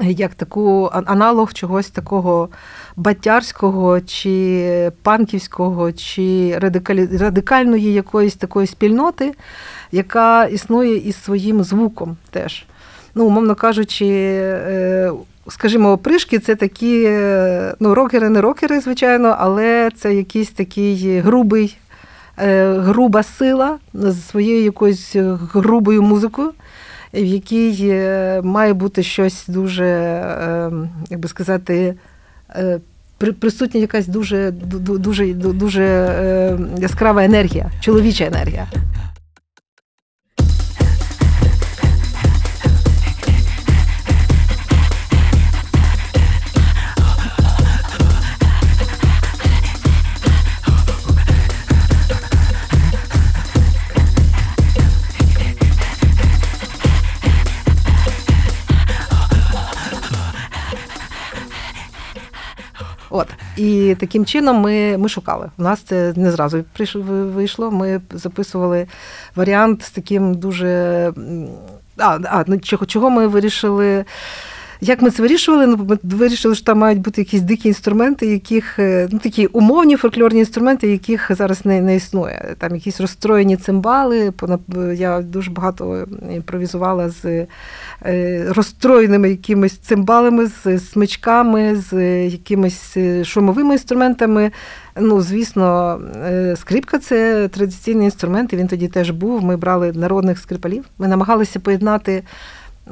як 0.00 0.34
таку 0.34 0.90
аналог 0.92 1.52
чогось 1.52 1.90
такого 1.90 2.48
батярського 2.96 4.00
чи 4.00 4.92
панківського, 5.02 5.92
чи 5.92 6.58
радикальної 7.18 7.92
якоїсь 7.92 8.34
такої 8.34 8.66
спільноти, 8.66 9.34
яка 9.92 10.44
існує 10.44 10.96
із 10.96 11.22
своїм 11.22 11.62
звуком 11.62 12.16
теж. 12.30 12.66
Ну, 13.14 13.26
умовно 13.26 13.54
кажучи, 13.54 14.06
е, 14.06 15.12
скажімо, 15.48 15.92
опришки 15.92 16.38
це 16.38 16.54
такі, 16.54 17.08
ну, 17.80 17.94
рокери, 17.94 18.28
не 18.28 18.40
рокери, 18.40 18.80
звичайно, 18.80 19.36
але 19.38 19.90
це 19.96 20.14
якийсь 20.14 20.50
такий 20.50 21.20
грубий, 21.20 21.76
е, 22.38 22.72
груба 22.72 23.22
сила 23.22 23.78
з 23.94 24.28
своєю 24.28 24.64
якоюсь 24.64 25.16
грубою 25.52 26.02
музикою 26.02 26.52
в 27.14 27.24
якій 27.24 27.88
е, 27.90 28.40
має 28.44 28.72
бути 28.72 29.02
щось 29.02 29.44
дуже, 29.48 29.86
е, 29.86 30.70
як 31.10 31.20
би 31.20 31.28
сказати, 31.28 31.94
присутня 33.40 33.80
якась 33.80 34.06
дуже 34.06 34.50
дуже, 34.50 35.34
дуже 35.34 35.84
яскрава 36.78 37.24
енергія, 37.24 37.70
чоловіча 37.80 38.24
енергія. 38.24 38.66
Таким 63.94 64.26
чином 64.26 64.56
ми 64.56 64.98
ми 64.98 65.08
шукали. 65.08 65.50
У 65.58 65.62
нас 65.62 65.80
це 65.80 66.12
не 66.16 66.30
зразу 66.30 66.64
вийшло. 67.34 67.70
Ми 67.70 68.00
записували 68.10 68.86
варіант 69.36 69.82
з 69.82 69.90
таким 69.90 70.34
дуже. 70.34 71.12
А, 71.98 72.18
а 72.24 72.44
ну 72.46 72.58
чого, 72.58 72.86
чого 72.86 73.10
ми 73.10 73.26
вирішили. 73.26 74.04
Як 74.82 75.02
ми 75.02 75.10
це 75.10 75.22
вирішували? 75.22 75.66
Ну, 75.66 75.76
ми 75.88 75.98
вирішили, 76.02 76.54
що 76.54 76.64
там 76.64 76.78
мають 76.78 77.00
бути 77.00 77.20
якісь 77.20 77.40
дикі 77.40 77.68
інструменти, 77.68 78.26
яких 78.26 78.78
е, 78.78 79.08
ну 79.12 79.18
такі 79.18 79.46
умовні 79.46 79.96
фольклорні 79.96 80.38
інструменти, 80.38 80.90
яких 80.90 81.30
зараз 81.34 81.66
не 81.66 81.80
не 81.80 81.96
існує. 81.96 82.54
Там 82.58 82.74
якісь 82.74 83.00
розстроєні 83.00 83.56
цимбали. 83.56 84.32
Я 84.94 85.20
дуже 85.20 85.50
багато 85.50 86.06
імпровізувала 86.30 87.08
з 87.08 87.46
е, 88.04 88.46
розстроєними 88.48 89.30
якимись 89.30 89.78
цимбалами, 89.78 90.46
з 90.46 90.78
смичками, 90.78 91.76
з 91.76 92.24
якимись 92.26 92.96
е, 92.96 93.24
шумовими 93.24 93.72
інструментами. 93.72 94.50
Ну, 95.00 95.20
звісно, 95.20 96.00
скрипка 96.56 96.98
це 96.98 97.48
традиційний 97.48 98.04
інструмент, 98.04 98.52
і 98.52 98.56
він 98.56 98.68
тоді 98.68 98.88
теж 98.88 99.10
був. 99.10 99.44
Ми 99.44 99.56
брали 99.56 99.92
народних 99.92 100.38
скрипалів. 100.38 100.84
Ми 100.98 101.08
намагалися 101.08 101.60
поєднати. 101.60 102.22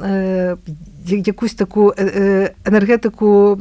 Е, 0.04 0.56
якусь 1.06 1.54
таку 1.54 1.92
е, 1.98 2.04
е, 2.04 2.50
енергетику 2.64 3.58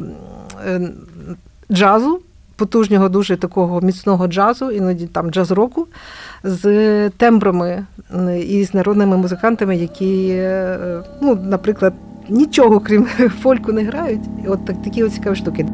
джазу, 1.71 2.19
потужнього, 2.55 3.09
дуже 3.09 3.37
такого 3.37 3.81
міцного 3.81 4.27
джазу, 4.27 4.71
іноді 4.71 5.07
там 5.07 5.31
джаз-року, 5.31 5.87
з 6.43 7.09
тембрами 7.09 7.85
і 8.47 8.63
з 8.63 8.73
народними 8.73 9.17
музикантами, 9.17 9.77
які, 9.77 10.43
ну, 11.21 11.39
наприклад, 11.43 11.93
нічого 12.29 12.79
крім 12.79 13.05
фольку 13.41 13.71
не 13.71 13.83
грають. 13.83 14.21
От 14.47 14.65
так, 14.65 14.81
такі 14.81 15.03
от 15.03 15.13
цікаві 15.13 15.35
штуки. 15.35 15.65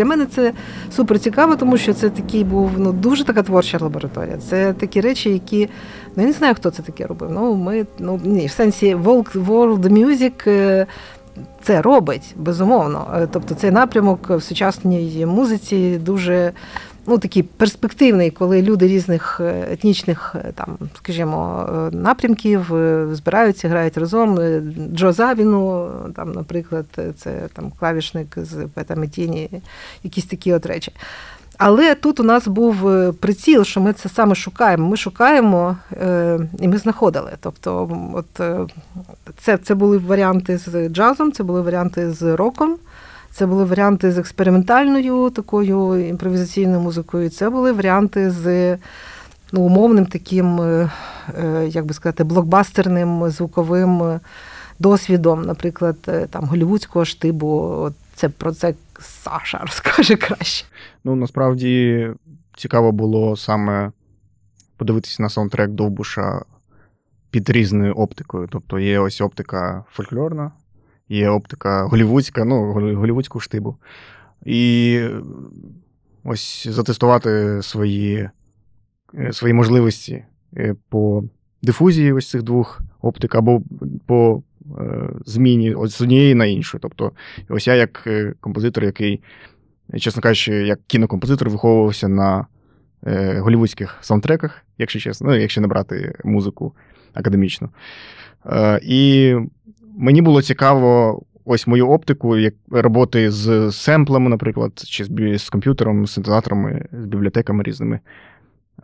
Для 0.00 0.06
мене 0.06 0.26
це 0.26 0.52
супер 0.96 1.18
цікаво, 1.18 1.56
тому 1.56 1.76
що 1.76 1.94
це 1.94 2.10
такий 2.10 2.44
був 2.44 2.70
ну 2.78 2.92
дуже 2.92 3.24
така 3.24 3.42
творча 3.42 3.78
лабораторія. 3.80 4.36
Це 4.36 4.72
такі 4.72 5.00
речі, 5.00 5.30
які 5.30 5.68
ну 6.16 6.22
я 6.22 6.28
не 6.28 6.32
знаю, 6.32 6.54
хто 6.54 6.70
це 6.70 6.82
таке 6.82 7.06
робив. 7.06 7.30
Ну 7.32 7.54
ми 7.54 7.86
ну 7.98 8.20
ні, 8.24 8.46
в 8.46 8.50
сенсі 8.50 8.94
World 8.94 9.88
Music 9.88 10.32
е, 10.46 10.86
це 11.62 11.82
робить 11.82 12.34
безумовно. 12.36 13.06
Е, 13.16 13.28
тобто 13.32 13.54
цей 13.54 13.70
напрямок 13.70 14.30
в 14.30 14.42
сучасній 14.42 15.26
музиці 15.26 15.98
дуже 15.98 16.52
ну, 17.06 17.18
такий 17.18 17.42
перспективний, 17.42 18.30
коли 18.30 18.62
люди 18.62 18.86
різних 18.86 19.40
е, 19.40 19.68
етнічних, 19.72 20.34
е, 20.34 20.52
там, 20.54 20.78
скажімо, 20.96 21.66
е, 21.68 21.96
напрямків 21.96 22.64
збираються, 23.12 23.68
грають 23.68 23.98
разом. 23.98 24.38
Джо 24.94 25.12
Завіну, 25.12 25.90
там, 26.16 26.32
наприклад, 26.32 26.86
це 27.16 27.32
там 27.52 27.72
клавішник 27.80 28.26
з 28.36 28.66
Пета 28.74 28.96
Метіні, 28.96 29.50
якісь 30.02 30.24
такі 30.24 30.52
от 30.52 30.66
речі. 30.66 30.92
Але 31.58 31.94
тут 31.94 32.20
у 32.20 32.22
нас 32.22 32.48
був 32.48 32.76
приціл, 33.14 33.64
що 33.64 33.80
ми 33.80 33.92
це 33.92 34.08
саме 34.08 34.34
шукаємо. 34.34 34.88
Ми 34.88 34.96
шукаємо 34.96 35.76
і 36.60 36.68
ми 36.68 36.78
знаходили. 36.78 37.30
Тобто, 37.40 37.98
от 38.12 38.40
це 39.40 39.56
це 39.56 39.74
були 39.74 39.98
варіанти 39.98 40.58
з 40.58 40.88
джазом, 40.88 41.32
це 41.32 41.42
були 41.42 41.62
варіанти 41.62 42.10
з 42.10 42.36
роком. 42.36 42.76
Це 43.30 43.46
були 43.46 43.64
варіанти 43.64 44.12
з 44.12 44.18
експериментальною 44.18 45.30
такою 45.30 46.08
імпровізаційною 46.08 46.80
музикою. 46.80 47.30
Це 47.30 47.50
були 47.50 47.72
варіанти 47.72 48.30
з 48.30 48.76
ну, 49.52 49.60
умовним 49.60 50.06
таким, 50.06 50.60
е, 50.60 50.90
е, 51.38 51.68
як 51.68 51.86
би 51.86 51.94
сказати, 51.94 52.24
блокбастерним 52.24 53.28
звуковим 53.28 54.20
досвідом, 54.78 55.42
наприклад, 55.42 55.96
е, 56.08 56.26
там 56.26 56.44
голівудського 56.44 57.04
штибу. 57.04 57.90
Це 58.14 58.28
про 58.28 58.52
це 58.52 58.74
Саша 59.00 59.58
розкаже 59.58 60.16
краще. 60.16 60.66
Ну, 61.04 61.16
насправді 61.16 62.08
цікаво 62.56 62.92
було 62.92 63.36
саме 63.36 63.92
подивитися 64.76 65.22
на 65.22 65.28
саундтрек 65.28 65.70
Довбуша 65.70 66.42
під 67.30 67.50
різною 67.50 67.94
оптикою. 67.94 68.48
Тобто 68.52 68.78
є 68.78 68.98
ось 68.98 69.20
оптика 69.20 69.84
фольклорна, 69.92 70.52
є 71.10 71.28
оптика 71.28 71.84
голівудська, 71.84 72.44
ну, 72.44 72.72
голівудську 72.72 73.40
штибу. 73.40 73.76
І 74.44 75.00
ось 76.24 76.68
затестувати 76.68 77.62
свої 77.62 78.28
е, 79.14 79.32
свої 79.32 79.54
можливості 79.54 80.24
е, 80.56 80.74
по 80.88 81.24
дифузії 81.62 82.12
ось 82.12 82.30
цих 82.30 82.42
двох 82.42 82.80
оптик, 83.02 83.34
або 83.34 83.62
по 84.06 84.42
е, 84.80 85.10
зміні 85.26 85.76
з 85.84 86.00
однієї 86.00 86.34
на 86.34 86.44
іншу. 86.44 86.78
Тобто, 86.78 87.12
ось 87.48 87.66
я, 87.66 87.74
як 87.74 88.08
композитор, 88.40 88.84
який, 88.84 89.20
чесно 89.98 90.22
кажучи, 90.22 90.52
як 90.52 90.80
кінокомпозитор, 90.86 91.50
виховувався 91.50 92.08
на 92.08 92.46
голівудських 93.38 93.98
саундтреках, 94.00 94.62
якщо 94.78 95.00
чесно, 95.00 95.30
ну, 95.30 95.36
якщо 95.36 95.60
не 95.60 95.66
брати 95.66 96.14
музику 96.24 96.74
академічну. 97.14 97.68
І 98.82 99.34
мені 100.00 100.22
було 100.22 100.42
цікаво 100.42 101.22
ось 101.44 101.66
мою 101.66 101.88
оптику, 101.88 102.36
як 102.36 102.54
роботи 102.70 103.30
з 103.30 103.72
семплами, 103.72 104.30
наприклад, 104.30 104.72
чи 104.86 105.04
з 105.38 105.48
комп'ютером, 105.48 106.06
з 106.06 106.12
синтезаторами, 106.12 106.86
з 106.92 107.04
бібліотеками 107.04 107.62
різними. 107.62 108.00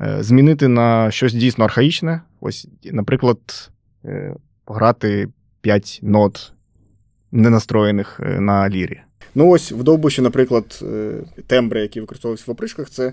Е, 0.01 0.17
змінити 0.21 0.69
на 0.69 1.11
щось 1.11 1.35
дійсно 1.35 1.65
архаїчне. 1.65 2.21
Ось, 2.41 2.69
наприклад, 2.85 3.39
е, 4.05 4.35
пограти 4.65 5.29
5 5.61 6.01
нот 6.03 6.53
ненастроєних 7.33 8.21
е, 8.23 8.41
на 8.41 8.69
лірі. 8.69 9.01
Ну, 9.35 9.49
ось 9.49 9.73
в 9.73 9.83
Довбуші, 9.83 10.23
наприклад, 10.23 10.85
тембри, 11.47 11.81
які 11.81 12.01
використовуються 12.01 12.45
в 12.49 12.51
опришках, 12.51 12.91
це 12.91 13.13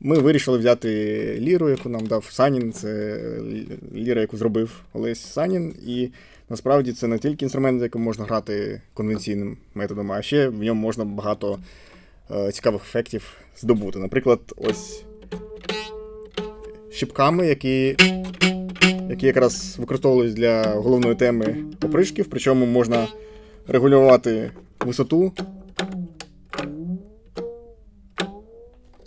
ми 0.00 0.18
вирішили 0.18 0.58
взяти 0.58 0.90
ліру, 1.40 1.70
яку 1.70 1.88
нам 1.88 2.06
дав 2.06 2.24
Санін. 2.30 2.72
Це 2.72 3.20
ліра, 3.94 4.20
яку 4.20 4.36
зробив 4.36 4.80
Олесь 4.92 5.20
Санін. 5.20 5.74
І 5.86 6.10
насправді 6.50 6.92
це 6.92 7.06
не 7.06 7.18
тільки 7.18 7.44
інструмент, 7.44 7.78
на 7.78 7.84
якому 7.84 8.04
можна 8.04 8.24
грати 8.24 8.82
конвенційним 8.94 9.56
методом, 9.74 10.12
а 10.12 10.22
ще 10.22 10.48
в 10.48 10.62
ньому 10.62 10.80
можна 10.80 11.04
багато 11.04 11.58
е, 12.30 12.52
цікавих 12.52 12.82
ефектів 12.82 13.32
здобути. 13.56 13.98
Наприклад, 13.98 14.40
ось 14.56 15.04
щіпками, 16.90 17.46
які 17.46 17.96
які 19.10 19.26
якраз 19.26 19.78
використовувалися 19.78 20.34
для 20.36 20.62
головної 20.64 21.14
теми 21.14 21.56
опришків, 21.84 22.26
причому 22.30 22.66
можна 22.66 23.08
регулювати 23.68 24.50
висоту. 24.80 25.32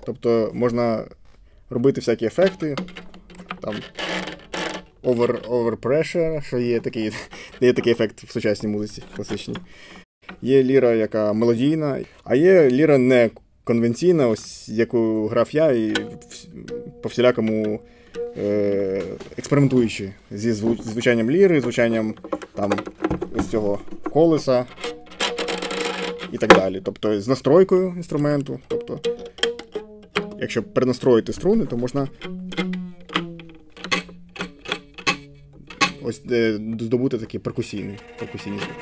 Тобто 0.06 0.52
можна 0.54 1.06
робити 1.70 2.02
всякі 2.02 2.26
ефекти. 2.26 2.76
Там 3.62 3.76
over, 5.06 5.50
overpressure, 5.50 6.42
що 6.42 6.60
є 6.60 6.80
такий 6.80 7.12
є 7.62 7.74
такий 7.74 7.94
ефект 7.94 8.24
в 8.24 8.32
сучасній 8.32 8.70
музиці 8.70 9.04
класичній. 9.16 9.56
Є 10.42 10.64
ліра, 10.64 10.94
яка 10.94 11.34
мелодійна, 11.34 12.00
а 12.24 12.36
є 12.36 12.70
ліра 12.70 12.98
не 12.98 13.30
конвенційна, 13.64 14.28
ось 14.28 14.70
яку 14.70 15.28
грав 15.28 15.50
я, 15.52 15.72
і 15.72 15.94
по 17.04 17.10
всілякому 17.10 17.80
е- 18.38 19.02
експериментуючи 19.38 20.12
зі 20.32 20.52
звучанням 20.52 21.32
ліри, 21.32 21.62
звучанням 21.62 22.14
там 22.56 22.72
ось 23.36 23.48
цього 23.48 23.80
колеса 24.12 24.66
і 26.32 26.38
так 26.38 26.50
далі. 26.50 26.82
Тобто 26.84 27.22
з 27.22 27.28
настройкою 27.28 27.94
інструменту. 27.98 28.60
Тобто, 28.68 29.00
якщо 30.40 30.64
перенастроїти 30.64 31.34
струни, 31.34 31.66
то 31.66 31.78
можна 31.78 32.08
ось 36.06 36.22
е, 36.32 36.60
здобути 36.80 37.18
такий 37.18 37.40
перкусійний, 37.40 37.98
перкусійний 38.20 38.60
звук. 38.60 38.78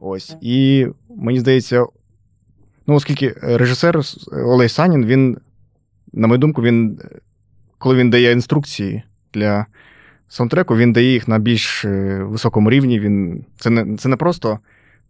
Ось. 0.00 0.36
І 0.40 0.86
мені 1.08 1.40
здається, 1.40 1.86
ну, 2.86 2.94
оскільки 2.94 3.34
режисер 3.42 4.00
Олей 4.32 4.68
Санін, 4.68 5.06
він 5.06 5.38
на 6.12 6.26
мою 6.26 6.38
думку, 6.38 6.62
він, 6.62 7.00
коли 7.78 7.96
він 7.96 8.10
дає 8.10 8.32
інструкції 8.32 9.02
для 9.34 9.66
саундтреку, 10.28 10.76
він 10.76 10.92
дає 10.92 11.12
їх 11.12 11.28
на 11.28 11.38
більш 11.38 11.84
е, 11.84 12.22
високому 12.22 12.70
рівні. 12.70 13.00
Він, 13.00 13.44
Це 13.58 13.70
не 13.70 13.96
це 13.96 14.08
не 14.08 14.16
просто 14.16 14.58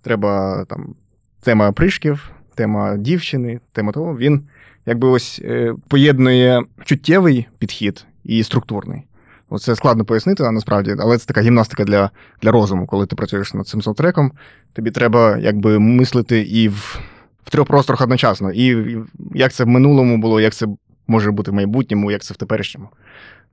треба 0.03 0.65
там 0.65 0.95
тема 1.43 1.73
пришків, 1.73 2.31
тема 2.55 2.97
дівчини, 2.97 3.61
тема 3.73 3.93
того. 3.93 4.17
Він 4.17 4.43
якби 4.87 5.09
ось 5.09 5.41
е, 5.45 5.75
поєднує 5.89 6.63
чуттєвий 6.85 7.47
підхід 7.59 8.07
і 8.25 8.43
структурний. 8.43 9.03
Оце 9.49 9.77
складно 9.77 10.05
пояснити, 10.05 10.45
а 10.45 10.51
насправді, 10.51 10.97
але 10.99 11.19
це 11.19 11.27
така 11.27 11.41
гімнастика 11.41 11.85
для 11.85 12.11
для 12.43 12.51
розуму, 12.51 12.87
коли 12.87 13.07
ти 13.07 13.17
працюєш 13.17 13.55
над 13.55 13.69
цим 13.69 13.83
саундтреком. 13.83 14.33
Тобі 14.73 14.91
треба 14.91 15.39
якби 15.39 15.79
мислити 15.79 16.41
і 16.41 16.69
в 16.69 17.01
в 17.45 17.51
трьох 17.51 17.67
просторах 17.67 18.01
одночасно. 18.01 18.53
І 18.53 18.97
як 19.35 19.53
це 19.53 19.65
в 19.65 19.69
минулому 19.69 20.19
було, 20.19 20.41
як 20.41 20.55
це 20.55 20.67
може 21.11 21.31
бути 21.31 21.51
в 21.51 21.55
майбутньому, 21.55 22.11
як 22.11 22.23
це 22.23 22.35
в 22.35 22.37
теперішньому. 22.37 22.89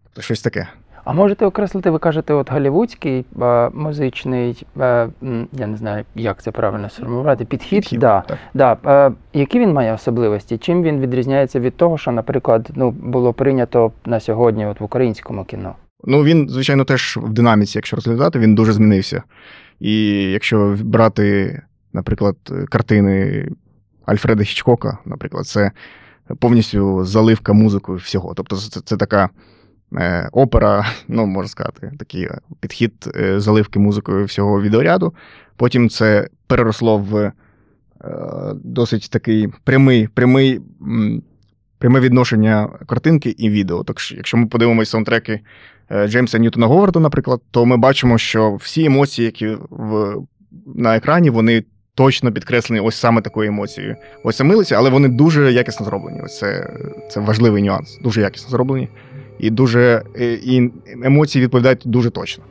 Тобто 0.04 0.22
щось 0.22 0.41
таке. 0.41 0.67
А 1.04 1.13
можете 1.13 1.46
окреслити, 1.46 1.89
ви 1.89 2.00
кажете, 2.00 2.34
от 2.34 2.52
голівудський 2.52 3.26
е, 3.41 3.70
музичний, 3.74 4.65
е, 4.80 5.10
я 5.54 5.67
не 5.67 5.78
знаю, 5.78 6.06
як 6.15 6.41
це 6.41 6.52
правильно 6.52 6.89
сформувати, 6.89 7.46
підхід. 7.46 7.80
підхід 7.80 8.00
да, 8.00 8.24
да. 8.54 8.78
Е, 8.86 9.12
які 9.34 9.60
він 9.60 9.74
має 9.74 9.93
особливості? 9.93 10.58
Чим 10.58 10.84
він 10.84 11.00
відрізняється 11.00 11.60
від 11.60 11.78
того, 11.78 11.98
що, 11.98 12.12
наприклад, 12.12 12.70
ну, 12.76 12.91
було 12.91 13.34
прийнято 13.34 13.91
на 14.06 14.20
сьогодні 14.20 14.65
от 14.65 14.80
в 14.80 14.84
українському 14.84 15.46
кіно? 15.46 15.76
Ну, 16.04 16.24
він, 16.24 16.50
звичайно, 16.50 16.86
теж 16.86 17.17
в 17.22 17.30
динаміці, 17.30 17.78
якщо 17.78 17.96
розглядати, 17.96 18.39
він 18.39 18.56
дуже 18.56 18.74
змінився. 18.74 19.24
І 19.80 20.22
якщо 20.32 20.76
брати, 20.82 21.62
наприклад, 21.93 22.36
картини 22.70 23.48
Альфреда 24.06 24.43
Хічкока, 24.43 24.98
наприклад, 25.06 25.48
це 25.48 25.72
повністю 26.40 27.06
заливка 27.06 27.54
музикою 27.54 27.98
всього. 27.98 28.34
Тобто, 28.34 28.56
це, 28.56 28.82
це 28.82 28.98
така 28.98 29.30
е, 29.94 30.30
опера, 30.32 30.86
ну 31.08 31.26
можна 31.26 31.48
сказати, 31.48 31.92
такий 32.00 32.24
е, 32.24 32.40
підхід 32.60 32.94
е, 33.16 33.40
заливки 33.40 33.80
музикою 33.80 34.26
всього 34.26 34.62
відеоряду. 34.62 35.13
Потім 35.56 35.90
це 35.90 36.28
переросло 36.48 36.98
в 36.98 37.32
досить 38.56 39.10
такий 39.12 39.48
прямий, 39.63 40.08
прямий. 40.08 40.62
Пряме 41.80 42.00
відношення 42.00 42.70
картинки 42.88 43.36
і 43.38 43.50
відео. 43.50 43.84
Так 43.84 44.00
що, 44.00 44.16
якщо 44.16 44.38
ми 44.38 44.48
подивимося 44.48 44.92
саундтреки 44.92 45.40
Джеймса 46.06 46.40
Ньютона 46.40 46.68
Говарда, 46.68 47.00
наприклад, 47.00 47.42
то 47.52 47.66
ми 47.66 47.78
бачимо, 47.78 48.18
що 48.18 48.56
всі 48.56 48.86
емоції, 48.86 49.26
які 49.26 49.58
в, 49.70 50.16
на 50.76 50.96
екрані, 50.96 51.30
вони 51.30 51.63
точно 51.97 52.31
підкреслені 52.31 52.81
ось 52.81 52.95
саме 52.95 53.21
такою 53.21 53.49
емоцією. 53.49 53.95
Ось 54.23 54.41
милиці, 54.41 54.75
але 54.75 54.89
вони 54.89 55.07
дуже 55.07 55.51
якісно 55.51 55.86
зроблені. 55.86 56.21
Ось 56.25 56.39
це 56.39 56.69
це 57.10 57.19
важливий 57.19 57.63
нюанс. 57.63 57.99
Дуже 58.03 58.21
якісно 58.21 58.49
зроблені. 58.49 58.89
І 59.39 59.49
дуже 59.49 60.03
і 60.43 60.69
емоції 61.03 61.43
відповідають 61.43 61.81
дуже 61.86 62.10
точно. 62.10 62.43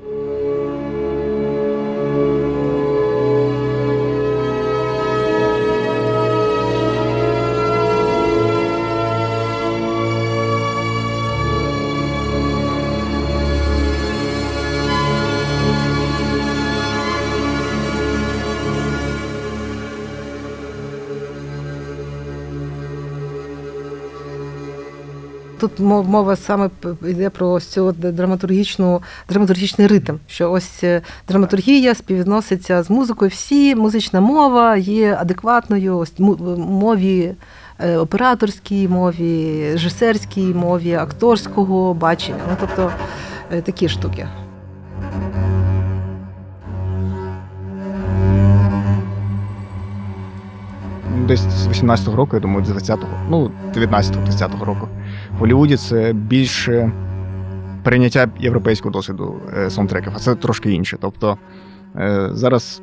Тут 25.61 25.79
мова 25.81 26.37
саме 26.37 26.71
йде 27.03 27.31
про 27.31 27.51
ось 27.51 27.66
цю 27.66 27.92
драматургічну 27.92 29.03
драматургічний 29.29 29.87
ритм, 29.87 30.14
що 30.27 30.53
ось 30.53 30.85
е, 30.85 31.03
драматургія 31.29 31.95
співвідноситься 31.95 32.83
з 32.83 32.90
музикою. 32.90 33.31
Всі 33.31 33.75
музична 33.75 34.21
мова 34.21 34.77
є 34.77 35.16
адекватною 35.21 35.99
ось 35.99 36.12
мові. 36.59 37.35
Е, 37.79 37.97
операторській 37.97 38.88
мові, 38.88 39.62
режисерській 39.73 40.55
мові, 40.55 40.95
акторського 40.95 41.95
бачення, 41.95 42.38
ну 42.51 42.57
тобто 42.61 42.90
е, 43.53 43.61
такі 43.61 43.88
штуки. 43.88 44.29
Десь 51.27 51.40
з 51.40 51.69
18-го 51.69 52.16
року, 52.16 52.37
я 52.37 52.40
думаю, 52.40 52.64
з 52.64 52.71
20-го, 52.71 53.09
ну 53.31 53.51
19-го, 53.75 54.27
20-го 54.27 54.64
року. 54.64 54.88
В 55.37 55.38
Голлівуді 55.38 55.77
це 55.77 56.12
більше 56.12 56.92
прийняття 57.85 58.29
європейського 58.40 58.92
досвіду 58.92 59.40
е, 59.57 59.70
саундтреків, 59.70 60.12
а 60.16 60.18
це 60.18 60.35
трошки 60.35 60.72
інше. 60.72 60.96
Тобто 61.01 61.38
е, 61.96 62.29
зараз 62.33 62.83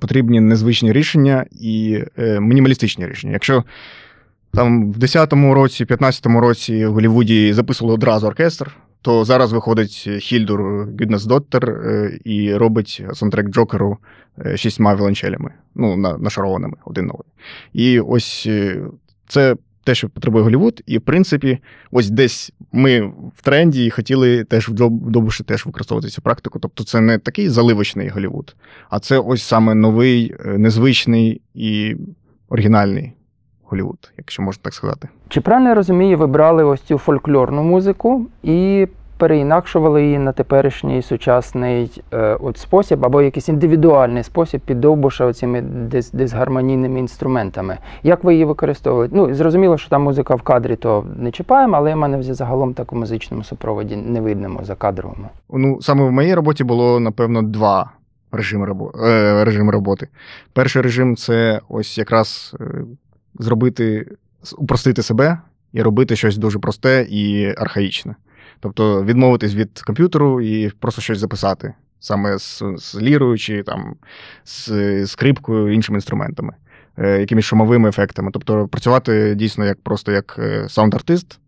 потрібні 0.00 0.40
незвичні 0.40 0.92
рішення 0.92 1.46
і 1.60 2.04
е, 2.18 2.40
мінімалістичні 2.40 3.06
рішення. 3.06 3.32
Якщо 3.32 3.64
там 4.52 4.92
в 4.92 4.98
10-му 4.98 5.54
році, 5.54 5.84
15-му 5.84 6.40
році 6.40 6.86
в 6.86 6.92
Голлівуді 6.92 7.52
записували 7.52 7.94
одразу 7.94 8.26
оркестр, 8.26 8.76
то 9.02 9.24
зараз 9.24 9.52
виходить 9.52 10.08
Хільдур 10.18 10.84
Гюднесдоттер 10.84 11.70
е, 11.70 12.18
і 12.24 12.54
робить 12.54 13.04
саундтрек 13.12 13.48
Джокеру 13.48 13.98
шістьма 14.56 14.94
віолончелями, 14.94 15.50
ну, 15.74 15.96
нашарованими 15.96 16.76
один 16.84 17.06
на 17.06 17.12
один. 17.12 17.32
І 17.72 18.00
ось 18.00 18.48
це 19.28 19.56
те, 19.86 19.94
що 19.94 20.08
потребує 20.08 20.44
Голівуд, 20.44 20.82
і 20.86 20.98
в 20.98 21.00
принципі, 21.00 21.58
ось 21.90 22.10
десь 22.10 22.52
ми 22.72 23.00
в 23.36 23.42
тренді 23.42 23.84
і 23.84 23.90
хотіли 23.90 24.44
теж 24.44 24.68
в 24.68 24.72
Добуші 24.90 25.44
теж 25.44 25.66
використовувати 25.66 26.08
цю 26.08 26.22
практику. 26.22 26.58
Тобто 26.58 26.84
це 26.84 27.00
не 27.00 27.18
такий 27.18 27.48
заливочний 27.48 28.08
Голівуд, 28.08 28.56
а 28.90 28.98
це 28.98 29.18
ось 29.18 29.42
саме 29.42 29.74
новий, 29.74 30.34
е, 30.44 30.58
незвичний 30.58 31.40
і 31.54 31.96
оригінальний 32.48 33.12
Голівуд, 33.62 34.12
якщо 34.18 34.42
можна 34.42 34.60
так 34.62 34.74
сказати. 34.74 35.08
Чи 35.28 35.40
правильно 35.40 35.68
я 35.68 35.74
розумію, 35.74 36.18
ви 36.18 36.26
брали 36.26 36.64
ось 36.64 36.80
цю 36.80 36.98
фольклорну 36.98 37.62
музику 37.62 38.26
і 38.42 38.86
переінакшували 39.16 40.04
її 40.04 40.18
на 40.18 40.32
теперішній 40.32 41.02
сучасний 41.02 42.02
е, 42.12 42.36
от 42.40 42.58
спосіб 42.58 43.04
або 43.04 43.22
якийсь 43.22 43.48
індивідуальний 43.48 44.22
спосіб 44.22 44.60
під 44.60 44.80
Довбуша 44.80 45.24
оцими 45.24 45.60
дис, 45.60 46.10
дисгармонійними 46.10 46.98
інструментами? 46.98 47.78
Як 48.02 48.24
ви 48.24 48.32
її 48.32 48.44
використовуєте? 48.44 49.16
Ну, 49.16 49.34
зрозуміло, 49.34 49.78
що 49.78 49.90
там 49.90 50.02
музика 50.02 50.34
в 50.34 50.42
кадрі, 50.42 50.76
то 50.76 51.04
не 51.16 51.30
чіпаємо, 51.30 51.76
але 51.76 51.94
в 51.94 51.96
мене 51.96 52.22
загалом 52.22 52.74
так 52.74 52.92
у 52.92 52.96
музичному 52.96 53.44
супроводі 53.44 53.96
не 53.96 54.20
видному 54.20 54.64
закадровому. 54.64 55.28
Ну, 55.50 55.82
саме 55.82 56.04
в 56.04 56.12
моїй 56.12 56.34
роботі 56.34 56.64
було, 56.64 57.00
напевно, 57.00 57.42
два 57.42 57.90
режими, 58.32 58.66
робо... 58.66 58.92
е, 59.04 59.44
режими 59.44 59.72
роботи. 59.72 60.08
Перший 60.52 60.82
режим 60.82 61.16
це 61.16 61.60
ось 61.68 61.98
якраз 61.98 62.56
е, 62.60 62.64
зробити, 63.34 64.06
упростити 64.58 65.02
себе 65.02 65.38
і 65.72 65.82
робити 65.82 66.16
щось 66.16 66.36
дуже 66.36 66.58
просте 66.58 67.06
і 67.10 67.54
архаїчне. 67.58 68.14
Тобто 68.60 69.04
відмовитись 69.04 69.54
від 69.54 69.80
комп'ютеру 69.80 70.40
і 70.40 70.70
просто 70.70 71.00
щось 71.02 71.18
записати, 71.18 71.74
саме 72.00 72.38
з, 72.38 72.62
з 72.76 72.96
лірою 72.96 73.38
чи 73.38 73.62
там, 73.62 73.94
з 74.44 75.06
скрипкою, 75.06 75.74
іншими 75.74 75.96
інструментами, 75.96 76.52
е, 76.98 77.20
якимись 77.20 77.44
шумовими 77.44 77.88
ефектами. 77.88 78.30
Тобто 78.32 78.68
працювати 78.68 79.34
дійсно 79.34 79.66
як 79.66 79.80
просто 79.80 80.12
як 80.12 80.36
е, 80.38 80.68
саунд-артист, 80.68 81.38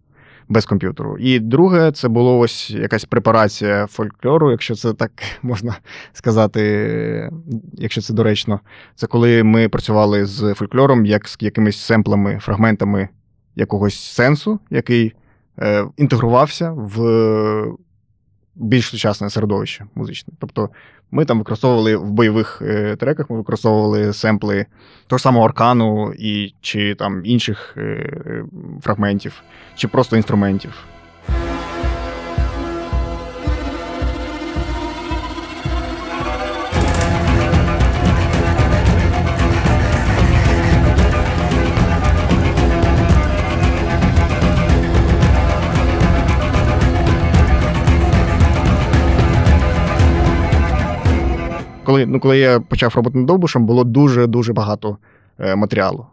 без 0.48 0.66
комп'ютеру. 0.66 1.18
І 1.18 1.38
друге, 1.38 1.92
це 1.92 2.08
було 2.08 2.38
ось 2.38 2.70
якась 2.70 3.04
препарація 3.04 3.86
фольклору, 3.86 4.50
якщо 4.50 4.74
це 4.74 4.92
так 4.92 5.10
можна 5.42 5.76
сказати, 6.12 7.30
якщо 7.72 8.00
це 8.00 8.14
доречно. 8.14 8.60
Це 8.94 9.06
коли 9.06 9.42
ми 9.42 9.68
працювали 9.68 10.26
з 10.26 10.54
фольклором, 10.54 11.06
як 11.06 11.28
з 11.28 11.36
якимись 11.40 11.80
семплами, 11.80 12.38
фрагментами 12.42 13.08
якогось 13.56 14.00
сенсу, 14.00 14.60
який 14.70 15.14
інтегрувався 15.96 16.70
в 16.70 16.98
більш 18.58 18.86
сучасне 18.86 19.30
середовище 19.30 19.84
музичне. 19.94 20.34
Тобто 20.40 20.68
ми 21.10 21.24
там 21.24 21.38
використовували 21.38 21.96
в 21.96 22.10
бойових 22.10 22.62
е, 22.62 22.96
треках, 22.96 23.30
ми 23.30 23.36
використовували 23.36 24.12
семпли 24.12 24.66
того 25.06 25.18
ж 25.18 25.22
самого 25.22 25.46
аркану 25.46 26.12
і, 26.18 26.54
чи 26.60 26.94
там 26.94 27.24
інших 27.24 27.74
е, 27.76 27.80
е, 27.80 28.44
фрагментів, 28.82 29.42
чи 29.74 29.88
просто 29.88 30.16
інструментів. 30.16 30.72
Коли, 51.88 52.06
ну, 52.06 52.20
коли 52.20 52.38
я 52.38 52.60
почав 52.60 52.92
роботи 52.96 53.18
над 53.18 53.26
Довбушем, 53.26 53.66
було 53.66 53.84
дуже-дуже 53.84 54.52
багато 54.52 54.98
е, 55.38 55.56
матеріалу 55.56 56.06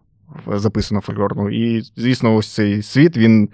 записано 0.48 1.02
фольклорного. 1.02 1.50
І, 1.50 1.82
звісно, 1.96 2.36
ось 2.36 2.54
цей 2.54 2.82
світ 2.82 3.18
він 3.18 3.50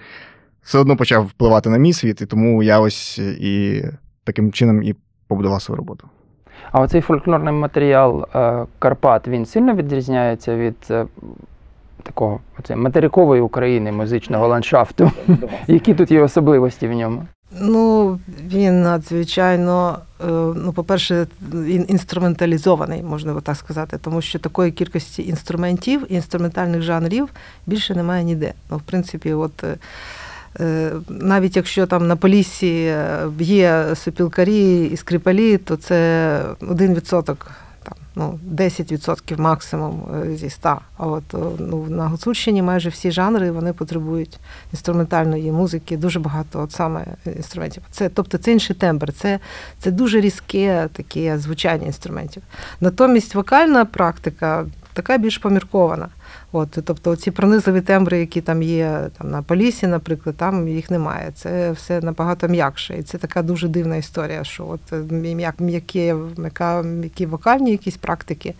все 0.61 0.79
одно 0.79 0.97
почав 0.97 1.25
впливати 1.25 1.69
на 1.69 1.77
мій 1.77 1.93
світ, 1.93 2.21
і 2.21 2.25
тому 2.25 2.63
я 2.63 2.79
ось 2.79 3.17
і 3.19 3.83
таким 4.23 4.51
чином 4.51 4.83
і 4.83 4.95
побудував 5.27 5.61
свою 5.61 5.77
роботу. 5.77 6.09
А 6.71 6.81
оцей 6.81 7.01
фольклорний 7.01 7.53
матеріал 7.53 8.27
е, 8.35 8.65
Карпат 8.79 9.27
він 9.27 9.45
сильно 9.45 9.73
відрізняється 9.73 10.55
від 10.55 10.75
е, 10.89 11.05
такого 12.03 12.39
оце, 12.59 12.75
материкової 12.75 13.41
України 13.41 13.91
музичного 13.91 14.47
ландшафту. 14.47 15.11
Які 15.67 15.93
тут 15.93 16.11
є 16.11 16.21
особливості 16.21 16.87
в 16.87 16.93
ньому? 16.93 17.23
Ну, 17.59 18.19
він 18.47 18.81
надзвичайно, 18.81 19.99
е, 20.21 20.25
ну, 20.55 20.73
по-перше, 20.75 21.27
інструменталізований, 21.87 23.03
можна 23.03 23.41
так 23.41 23.55
сказати, 23.55 23.97
тому 24.01 24.21
що 24.21 24.39
такої 24.39 24.71
кількості 24.71 25.27
інструментів, 25.27 26.05
інструментальних 26.09 26.81
жанрів 26.81 27.29
більше 27.67 27.95
немає 27.95 28.23
ніде. 28.23 28.53
Ну, 28.71 28.77
в 28.77 28.81
принципі, 28.81 29.33
от. 29.33 29.63
е, 29.63 29.77
е, 30.59 30.91
Навіть 31.09 31.55
якщо 31.55 31.87
там 31.87 32.07
на 32.07 32.15
полісі 32.15 32.83
е, 32.83 33.27
є 33.39 33.85
сопілкарі 33.95 34.85
і 34.85 34.97
скрипалі, 34.97 35.57
то 35.57 35.75
це 35.75 36.41
1%, 36.61 37.23
там, 37.23 37.37
ну, 38.15 38.39
10% 38.55 39.39
максимум 39.39 40.03
е, 40.23 40.35
зі 40.35 40.49
100. 40.49 40.79
А 40.97 41.07
от 41.07 41.33
е, 41.33 41.37
ну, 41.59 41.85
на 41.89 42.07
Гуцульщині 42.07 42.61
майже 42.61 42.89
всі 42.89 43.11
жанри 43.11 43.51
вони 43.51 43.73
потребують 43.73 44.39
інструментальної 44.71 45.51
музики, 45.51 45.97
дуже 45.97 46.19
багато 46.19 46.61
от 46.61 46.71
саме 46.71 47.05
інструментів. 47.25 47.83
Це, 47.91 48.09
тобто 48.09 48.37
це 48.37 48.51
інший 48.51 48.75
тембр, 48.75 49.13
це, 49.13 49.39
це 49.79 49.91
дуже 49.91 50.21
різке 50.21 50.89
таке 50.93 51.39
звучання 51.39 51.85
інструментів. 51.85 52.43
Натомість 52.81 53.35
вокальна 53.35 53.85
практика 53.85 54.65
така 54.93 55.17
більш 55.17 55.37
поміркована. 55.37 56.07
От, 56.53 56.77
тобто 56.85 57.15
ці 57.15 57.31
пронизливі 57.31 57.81
тембри, 57.81 58.19
які 58.19 58.41
там 58.41 58.63
є 58.63 59.09
там, 59.17 59.31
на 59.31 59.41
полісі, 59.41 59.87
наприклад, 59.87 60.35
там 60.35 60.67
їх 60.67 60.91
немає. 60.91 61.31
Це 61.35 61.71
все 61.71 62.01
набагато 62.01 62.47
м'якше. 62.47 62.97
І 62.97 63.03
це 63.03 63.17
така 63.17 63.41
дуже 63.41 63.67
дивна 63.67 63.95
історія, 63.95 64.43
що 64.43 64.67
от 64.67 64.93
е, 64.93 65.13
м'як, 65.13 65.59
м'які, 65.59 66.13
м'які 66.83 67.25
вокальні 67.25 67.71
якісь 67.71 67.97
практики. 67.97 68.53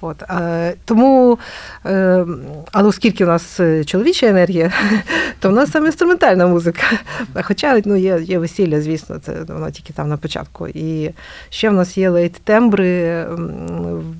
От, 0.00 0.22
е, 0.22 0.74
тому, 0.84 1.38
е, 1.86 2.26
але 2.72 2.88
оскільки 2.88 3.24
у 3.24 3.26
нас 3.26 3.60
е, 3.60 3.84
чоловіча 3.84 4.26
енергія, 4.26 4.72
то 5.40 5.50
в 5.50 5.52
нас 5.52 5.70
саме 5.70 5.86
інструментальна 5.86 6.46
музика. 6.46 6.82
Хоча 7.42 7.82
ну, 7.84 7.96
є, 7.96 8.20
є 8.22 8.38
весілля, 8.38 8.80
звісно, 8.80 9.18
це 9.18 9.32
воно 9.48 9.70
тільки 9.70 9.92
там 9.92 10.08
на 10.08 10.16
початку. 10.16 10.68
І 10.68 11.10
ще 11.50 11.70
в 11.70 11.72
нас 11.72 11.98
є 11.98 12.10
лейт-тембри 12.10 13.26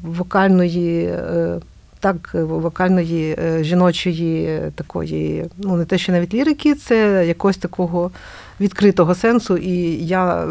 вокальної. 0.03 1.05
е, 1.05 1.61
Так, 2.03 2.31
вокальної 2.35 3.37
е, 3.39 3.65
жіночої 3.65 4.45
е, 4.45 4.73
такої, 4.75 5.45
ну 5.59 5.77
не 5.77 5.85
те, 5.85 5.99
що 5.99 6.13
навіть 6.13 6.35
лірики, 6.35 6.75
це 6.75 7.27
якогось 7.27 7.57
такого 7.57 8.11
відкритого 8.61 9.15
сенсу. 9.15 9.57
І 9.57 10.07
я, 10.07 10.47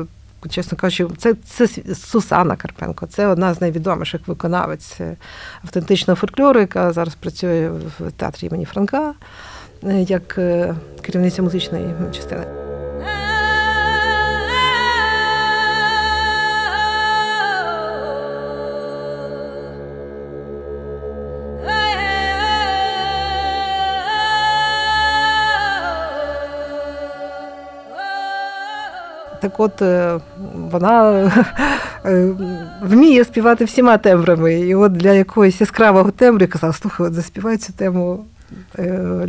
чесно 0.49 0.77
кажучи, 0.77 1.07
це, 1.17 1.33
це 1.33 1.67
Сусана 1.95 2.55
Карпенко. 2.55 3.07
Це 3.07 3.27
одна 3.27 3.53
з 3.53 3.61
найвідоміших 3.61 4.27
виконавець 4.27 5.01
е, 5.01 5.15
автентичного 5.63 6.15
фольклору, 6.15 6.59
яка 6.59 6.93
зараз 6.93 7.15
працює 7.15 7.69
в 7.99 8.11
театрі 8.11 8.47
імені 8.47 8.65
Франка 8.65 9.13
е, 9.83 10.01
як 10.01 10.37
е, 10.37 10.75
керівниця 11.01 11.41
музичної 11.41 11.85
частини. 12.11 12.70
Так 29.41 29.59
от 29.59 29.81
е, 29.81 30.19
вона 30.71 31.11
е, 32.05 32.29
вміє 32.81 33.25
співати 33.25 33.65
всіма 33.65 33.97
тембрами. 33.97 34.59
І 34.59 34.75
от 34.75 34.91
для 34.91 35.13
якогось 35.13 35.61
яскравого 35.61 36.11
тембру 36.11 36.47
казала, 36.47 36.73
слухай, 36.73 37.07
от 37.07 37.13
заспівай 37.13 37.57
цю 37.57 37.73
тему 37.73 38.25
е, 38.79 39.27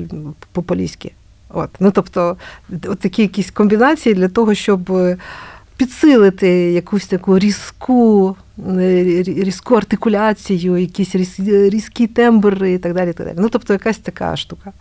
по-поліськи. 0.52 1.12
От. 1.48 1.70
Ну, 1.80 1.90
тобто, 1.90 2.36
от 2.84 2.98
такі 2.98 3.22
якісь 3.22 3.50
комбінації 3.50 4.14
для 4.14 4.28
того, 4.28 4.54
щоб 4.54 4.92
підсилити 5.76 6.48
якусь 6.72 7.06
таку 7.06 7.38
різку, 7.38 8.36
різку 9.26 9.74
артикуляцію, 9.74 10.76
якісь 10.76 11.14
різкі 11.46 12.06
тембри 12.06 12.72
і 12.72 12.78
так 12.78 12.94
далі. 12.94 13.12
так 13.12 13.26
далі. 13.26 13.36
Ну, 13.40 13.48
тобто 13.48 13.72
якась 13.72 13.98
така 13.98 14.36
штука. 14.36 14.72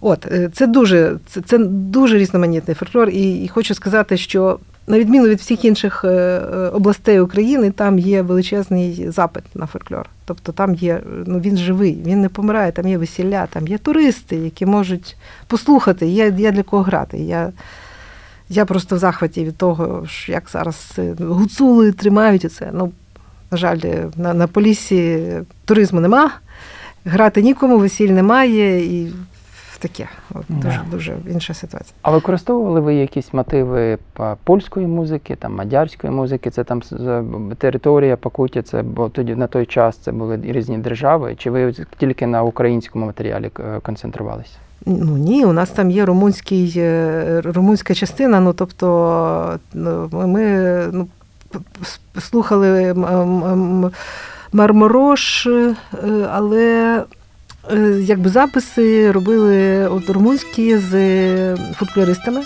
От, 0.00 0.26
е, 0.26 0.50
Це 0.52 0.66
дуже 0.66 1.16
це, 1.26 1.40
це 1.40 1.58
дуже 1.68 2.18
різноманітний 2.18 2.74
фольклор, 2.74 3.08
і, 3.08 3.44
і 3.44 3.48
хочу 3.48 3.74
сказати, 3.74 4.16
що 4.16 4.58
на 4.86 4.98
відміну 4.98 5.28
від 5.28 5.38
всіх 5.38 5.64
інших 5.64 6.04
е, 6.04 6.40
областей 6.72 7.20
України, 7.20 7.70
там 7.70 7.98
є 7.98 8.22
величезний 8.22 9.10
запит 9.10 9.44
на 9.54 9.66
фольклор. 9.66 10.08
Тобто 10.24 10.52
там 10.52 10.74
є, 10.74 11.00
ну 11.26 11.40
він 11.40 11.56
живий, 11.56 11.98
він 12.06 12.20
не 12.20 12.28
помирає, 12.28 12.72
там 12.72 12.88
є 12.88 12.98
весілля, 12.98 13.46
там 13.46 13.68
є 13.68 13.78
туристи, 13.78 14.36
які 14.36 14.66
можуть 14.66 15.16
послухати, 15.46 16.06
є, 16.06 16.34
є 16.38 16.52
для 16.52 16.62
кого 16.62 16.82
грати. 16.82 17.18
Я 17.18 17.52
я 18.48 18.64
просто 18.64 18.96
в 18.96 18.98
захваті 18.98 19.44
від 19.44 19.56
того, 19.56 20.06
як 20.26 20.44
зараз 20.52 20.98
гуцули 21.20 21.92
тримають 21.92 22.52
це. 22.52 22.70
Ну, 22.72 22.92
на 23.50 23.58
жаль, 23.58 23.78
на 24.16 24.34
на 24.34 24.46
полісі 24.46 25.28
туризму 25.64 26.00
нема, 26.00 26.30
грати 27.04 27.42
нікому, 27.42 27.78
весіль 27.78 28.10
немає 28.10 28.84
і 29.00 29.12
таке. 29.78 30.08
От, 30.34 30.44
Дуже 30.48 30.80
дуже 30.90 31.16
інша 31.30 31.54
ситуація. 31.54 31.94
А 32.02 32.10
використовували 32.10 32.80
ви 32.80 32.94
якісь 32.94 33.32
мотиви 33.32 33.98
польської 34.44 34.86
музики, 34.86 35.36
там 35.36 35.54
мадярської 35.54 36.12
музики? 36.12 36.50
Це 36.50 36.64
там 36.64 36.82
територія 37.58 38.16
Пакуті, 38.16 38.62
це 38.62 38.82
бо 38.82 39.08
тоді 39.08 39.34
на 39.34 39.46
той 39.46 39.66
час 39.66 39.96
це 39.96 40.12
були 40.12 40.40
різні 40.44 40.78
держави? 40.78 41.34
Чи 41.38 41.50
ви 41.50 41.74
тільки 41.98 42.26
на 42.26 42.42
українському 42.42 43.06
матеріалі 43.06 43.50
е, 43.60 43.80
концентрувалися? 43.80 44.56
Ну 44.86 45.16
ні, 45.16 45.44
у 45.44 45.52
нас 45.52 45.70
там 45.70 45.90
є 45.90 46.04
румунський, 46.04 46.74
е, 46.76 47.40
румунська 47.44 47.94
частина. 47.94 48.40
Ну 48.40 48.52
тобто 48.52 49.58
ну, 49.74 50.08
ми 50.12 50.42
ну, 50.92 51.08
слухали 52.18 52.94
Марморош, 54.52 55.46
е, 55.46 55.74
але 56.32 56.96
е, 56.98 57.04
якби 58.00 58.30
записи 58.30 59.10
робили 59.12 59.88
от 59.88 60.10
румунські 60.10 60.76
з 60.76 61.56
фольклористами. 61.56 62.42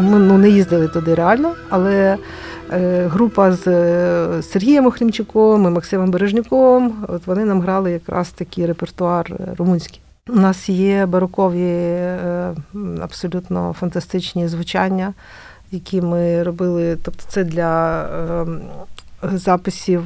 Ми 0.00 0.18
ну, 0.18 0.38
не 0.38 0.48
їздили 0.48 0.88
туди 0.88 1.14
реально, 1.14 1.54
але 1.70 2.16
е, 2.72 3.06
група 3.06 3.52
з 3.52 3.66
е, 3.66 4.42
Сергієм 4.42 4.86
Охрімчуком 4.86 5.64
і 5.64 5.70
Максимом 5.70 6.10
Бережнюком, 6.10 7.04
от 7.08 7.26
вони 7.26 7.44
нам 7.44 7.60
грали 7.60 7.92
якраз 7.92 8.30
такий 8.30 8.66
репертуар 8.66 9.32
е, 9.32 9.54
румунський. 9.58 10.00
У 10.28 10.36
нас 10.36 10.68
є 10.68 11.06
барокові 11.06 11.98
абсолютно 13.00 13.74
фантастичні 13.80 14.48
звучання, 14.48 15.14
які 15.72 16.00
ми 16.00 16.42
робили. 16.42 16.96
Тобто, 17.02 17.22
це 17.28 17.44
для 17.44 18.06
записів. 19.22 20.02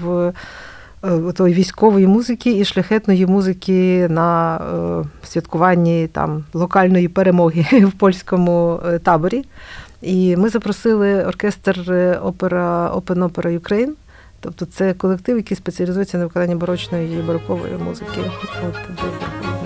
Е, 1.05 1.33
тої 1.33 1.55
військової 1.55 2.07
музики 2.07 2.59
і 2.59 2.65
шляхетної 2.65 3.27
музики 3.27 4.09
на 4.09 4.57
е, 4.57 5.27
святкуванні 5.27 6.07
там 6.07 6.45
локальної 6.55 7.09
перемоги 7.09 7.85
в 7.87 7.93
польському 7.93 8.81
е, 8.87 8.99
таборі. 8.99 9.45
І 10.03 10.37
ми 10.37 10.49
запросили 10.49 11.25
оркестр 11.25 11.81
опера 12.23 12.93
Open 12.95 13.29
Opera 13.29 13.61
Ukraine. 13.61 13.93
Тобто 14.41 14.67
це 14.67 14.95
колектив, 14.95 15.37
який 15.37 15.57
спеціалізується 15.57 16.19
на 16.19 16.25
виконанні 16.25 16.55
барочної 16.55 17.19
і 17.19 17.23
барокової 17.23 17.75
музики. 17.85 18.21
От, 18.69 19.58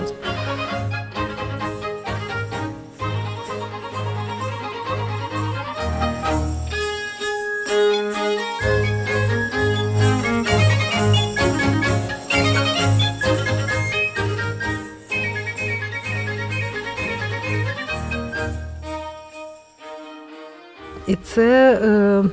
І 21.07 21.15
це 21.15 21.79
е, 21.83 22.23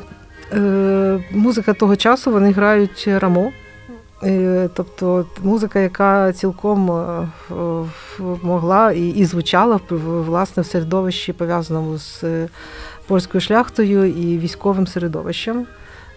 е, 0.57 1.25
музика 1.33 1.73
того 1.73 1.97
часу, 1.97 2.33
вони 2.33 2.53
грають 2.53 3.09
рамо. 3.19 3.53
Тобто 4.75 5.27
музика, 5.43 5.79
яка 5.79 6.33
цілком 6.33 6.91
е, 6.91 7.29
могла 8.43 8.93
і 8.93 9.25
звучала 9.25 9.81
власне 9.91 10.63
в 10.63 10.67
середовищі, 10.67 11.33
пов'язаному 11.33 11.99
з 11.99 12.25
польською 13.07 13.41
шляхтою 13.41 14.05
і 14.05 14.39
військовим 14.39 14.87
середовищем. 14.87 15.67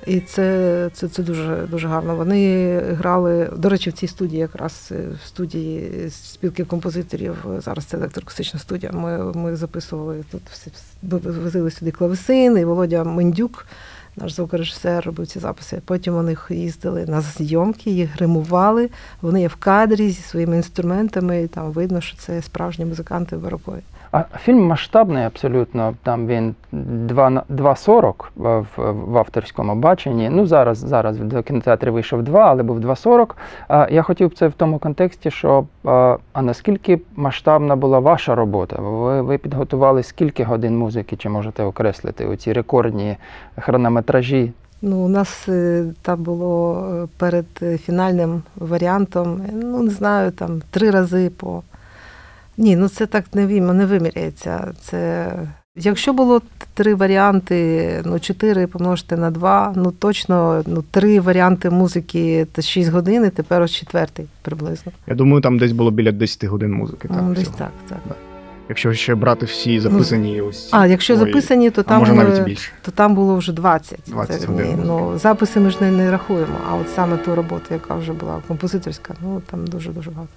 І 0.08 0.20
це 0.20 0.89
це, 0.94 1.08
це 1.08 1.24
дуже 1.24 1.68
дуже 1.72 1.88
гарно. 1.88 2.16
Вони 2.16 2.78
грали, 2.80 3.50
до 3.58 3.70
речі, 3.70 3.89
в 3.89 3.94
цій 3.94 4.08
студії, 4.08 4.39
якраз 4.39 4.89
е, 4.92 5.08
в 5.24 5.28
студії 5.28 6.10
спілки 6.10 6.66
композиторів. 6.66 7.36
Зараз 7.60 7.86
це 7.86 7.98
електроакустична 7.98 8.60
студія. 8.60 8.92
Ми 8.92 9.34
ми 9.34 9.56
записували 9.56 10.24
тут 10.32 10.42
ми 11.02 11.18
возили 11.18 11.72
сюди 11.72 11.92
клавесин, 11.92 12.58
і 12.58 12.66
Володя 12.66 13.04
Мендюк, 13.04 13.68
наш 14.16 14.34
звукорежисер, 14.34 15.06
робив 15.06 15.28
ці 15.28 15.39
записи. 15.39 15.82
Потім 15.86 16.13
вони 16.13 16.38
їздили 16.50 17.06
на 17.06 17.22
зйомки, 17.22 17.92
їх 17.92 18.16
гримували. 18.16 18.89
Вони 19.22 19.42
є 19.42 19.48
в 19.48 19.56
кадрі 19.56 20.10
зі 20.10 20.22
своїми 20.22 20.56
інструментами, 20.56 21.44
і 21.44 21.48
там 21.48 21.72
видно, 21.72 22.02
що 22.02 22.18
це 22.18 22.42
справжні 22.42 22.86
музиканти 22.86 23.38
барокові. 23.38 23.82
А 24.13 24.23
фільм 24.38 24.65
масштабний 24.65 25.23
абсолютно. 25.23 25.93
Там 26.04 26.28
він 26.28 26.56
2.40 26.73 28.13
в, 28.36 28.65
в 28.91 29.17
авторському 29.17 29.76
баченні. 29.76 30.30
Ну 30.30 30.45
зараз 30.45 30.78
зараз 30.78 31.17
до 31.17 31.43
кінотеатрі 31.43 31.89
вийшов 31.89 32.23
2, 32.23 32.49
але 32.49 32.63
був 32.63 32.80
2.40. 32.80 33.30
А 33.67 33.88
я 33.91 34.02
хотів 34.02 34.34
це 34.34 34.47
в 34.47 34.54
тому 34.54 34.80
контексті, 34.80 35.32
що 35.32 35.65
а 36.34 36.41
наскільки 36.41 37.02
масштабна 37.15 37.76
була 37.76 37.99
ваша 37.99 38.36
робота? 38.36 38.76
Ви 38.82 39.21
ви 39.21 39.38
підготували 39.38 40.04
скільки 40.04 40.43
годин 40.43 40.78
музики? 40.78 41.15
Чи 41.15 41.30
можете 41.30 41.63
окреслити 41.63 42.26
у 42.26 42.36
ці 42.36 42.54
рекордні 42.54 43.17
хронометражі? 43.60 44.52
Ну, 44.82 44.97
у 44.97 45.08
нас 45.08 45.49
е, 45.49 45.86
там 46.02 46.23
було 46.23 46.84
е, 46.93 47.08
перед 47.17 47.80
фінальним 47.80 48.41
варіантом, 48.56 49.41
ну 49.54 49.84
не 49.84 49.91
знаю, 49.91 50.32
там 50.32 50.62
три 50.71 50.91
рази 50.91 51.30
по. 51.30 51.63
Ні, 52.58 52.76
ну 52.76 52.88
це 52.88 53.06
так 53.06 53.26
не 53.34 53.46
не 53.46 53.86
виміряється. 53.86 54.74
Це 54.82 55.32
Якщо 55.76 56.13
було 56.13 56.42
три 56.74 56.96
варіанти, 56.96 58.02
ну 58.06 58.20
чотири 58.20 58.68
помножити 58.68 59.16
на 59.16 59.32
два, 59.32 59.74
ну 59.76 59.92
точно 59.92 60.63
ну 60.68 60.84
три 60.92 61.20
варіанти 61.20 61.70
музики 61.70 62.48
та 62.52 62.62
шість 62.62 62.89
годин, 62.89 63.26
і 63.26 63.30
тепер 63.30 63.62
ось 63.62 63.72
четвертий 63.72 64.26
приблизно. 64.42 64.92
Я 65.08 65.16
думаю, 65.16 65.42
там 65.42 65.60
десь 65.60 65.72
було 65.72 65.92
біля 65.92 66.12
10 66.12 66.44
годин 66.44 66.74
музики. 66.74 67.08
Так, 67.08 67.18
ну, 67.22 67.34
Десь 67.34 67.48
так, 67.48 67.72
так. 67.89 68.18
Якщо 68.70 68.94
ще 68.94 69.16
брати 69.16 69.46
всі 69.46 69.80
записані 69.80 70.38
ну, 70.38 70.48
ось. 70.48 70.70
А, 70.72 70.88
якщо 70.88 71.16
свої, 71.16 71.34
записані, 71.34 71.70
то 71.70 71.84
там 71.84 72.00
може 72.00 72.13
навіть 72.13 72.44
більше. 72.44 72.72
то 72.82 72.92
там 72.92 73.16
було 73.16 73.36
вже 73.36 73.54
20. 73.54 74.00
20 74.08 74.42
це, 74.42 74.48
годин. 74.48 74.84
Ну, 74.86 75.18
записи 75.18 75.60
ми 75.60 75.70
ж 75.70 75.78
не, 75.82 75.92
не 75.92 76.12
рахуємо, 76.12 76.56
а 76.72 76.76
от 76.76 76.89
саме 76.96 77.18
ту 77.18 77.36
роботу, 77.36 77.66
яка 77.72 77.96
вже 77.96 78.13
була 78.13 78.42
композиторська, 78.48 79.13
ну 79.24 79.42
там 79.52 79.68
дуже-дуже 79.68 80.10
багато. 80.10 80.30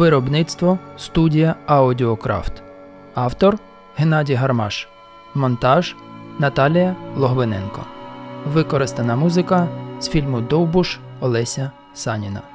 Виробництво 0.00 0.78
студія 0.96 1.54
Аудіокрафт. 1.66 2.52
Автор 3.14 3.58
Геннадій 3.96 4.34
Гармаш. 4.34 4.88
Монтаж 5.34 5.96
Наталія 6.38 6.96
Логвиненко. 7.16 7.84
Використана 8.52 9.16
музика 9.16 9.68
з 10.00 10.08
фільму 10.08 10.40
Довбуш 10.40 10.98
Олеся 11.20 11.70
Саніна. 11.94 12.49